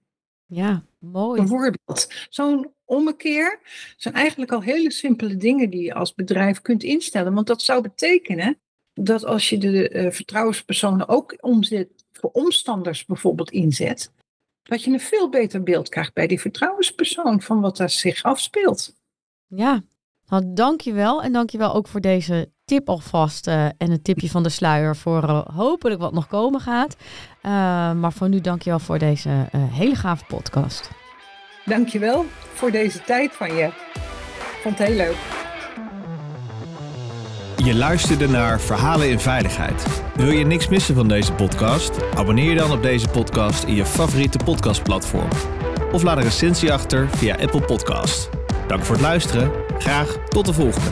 Ja, 0.46 0.84
mooi. 0.98 1.40
Bijvoorbeeld, 1.40 2.12
zo'n 2.28 2.72
ommekeer 2.84 3.60
zijn 3.96 4.14
eigenlijk 4.14 4.52
al 4.52 4.62
hele 4.62 4.92
simpele 4.92 5.36
dingen 5.36 5.70
die 5.70 5.82
je 5.82 5.94
als 5.94 6.14
bedrijf 6.14 6.60
kunt 6.60 6.82
instellen. 6.82 7.34
Want 7.34 7.46
dat 7.46 7.62
zou 7.62 7.82
betekenen 7.82 8.58
dat 8.92 9.24
als 9.24 9.48
je 9.48 9.58
de 9.58 9.90
uh, 9.90 10.10
vertrouwenspersonen 10.10 11.08
ook 11.08 11.36
omzet, 11.40 11.88
voor 12.12 12.30
omstanders 12.30 13.04
bijvoorbeeld 13.04 13.50
inzet, 13.50 14.12
dat 14.62 14.82
je 14.82 14.90
een 14.90 15.00
veel 15.00 15.28
beter 15.28 15.62
beeld 15.62 15.88
krijgt 15.88 16.12
bij 16.12 16.26
die 16.26 16.40
vertrouwenspersoon 16.40 17.42
van 17.42 17.60
wat 17.60 17.76
daar 17.76 17.90
zich 17.90 18.22
afspeelt. 18.22 18.94
Ja, 19.46 19.84
nou, 20.28 20.42
dank 20.46 20.80
je 20.80 20.92
wel. 20.92 21.22
En 21.22 21.32
dank 21.32 21.50
je 21.50 21.58
wel 21.58 21.74
ook 21.74 21.88
voor 21.88 22.00
deze 22.00 22.50
tip 22.64 22.88
alvast 22.88 23.46
uh, 23.46 23.64
en 23.64 23.74
een 23.78 24.02
tipje 24.02 24.30
van 24.30 24.42
de 24.42 24.48
sluier 24.48 24.96
voor 24.96 25.22
uh, 25.22 25.40
hopelijk 25.54 26.00
wat 26.00 26.12
nog 26.12 26.26
komen 26.26 26.60
gaat. 26.60 26.96
Uh, 27.42 27.50
maar 27.92 28.12
voor 28.12 28.28
nu 28.28 28.40
dank 28.40 28.62
je 28.62 28.70
wel 28.70 28.78
voor 28.78 28.98
deze 28.98 29.30
hele 29.56 29.94
gave 29.94 30.24
podcast. 30.24 30.90
Dank 31.64 31.88
je 31.88 31.98
wel 31.98 32.24
voor 32.54 32.70
deze 32.70 33.02
tijd 33.02 33.32
van 33.32 33.54
je. 33.54 33.70
Vond 34.62 34.78
het 34.78 34.88
heel 34.88 34.96
leuk. 34.96 35.16
Je 37.56 37.74
luisterde 37.74 38.28
naar 38.28 38.60
Verhalen 38.60 39.10
in 39.10 39.20
Veiligheid. 39.20 40.02
Wil 40.14 40.30
je 40.30 40.44
niks 40.44 40.68
missen 40.68 40.94
van 40.94 41.08
deze 41.08 41.32
podcast? 41.32 42.14
Abonneer 42.14 42.50
je 42.50 42.56
dan 42.56 42.72
op 42.72 42.82
deze 42.82 43.08
podcast 43.08 43.64
in 43.64 43.74
je 43.74 43.84
favoriete 43.84 44.38
podcastplatform. 44.44 45.28
Of 45.92 46.02
laat 46.02 46.16
een 46.16 46.22
recensie 46.22 46.72
achter 46.72 47.08
via 47.10 47.36
Apple 47.36 47.60
Podcast. 47.60 48.28
Dank 48.66 48.84
voor 48.84 48.94
het 48.94 49.04
luisteren. 49.04 49.50
Graag 49.78 50.16
tot 50.28 50.46
de 50.46 50.52
volgende. 50.52 50.90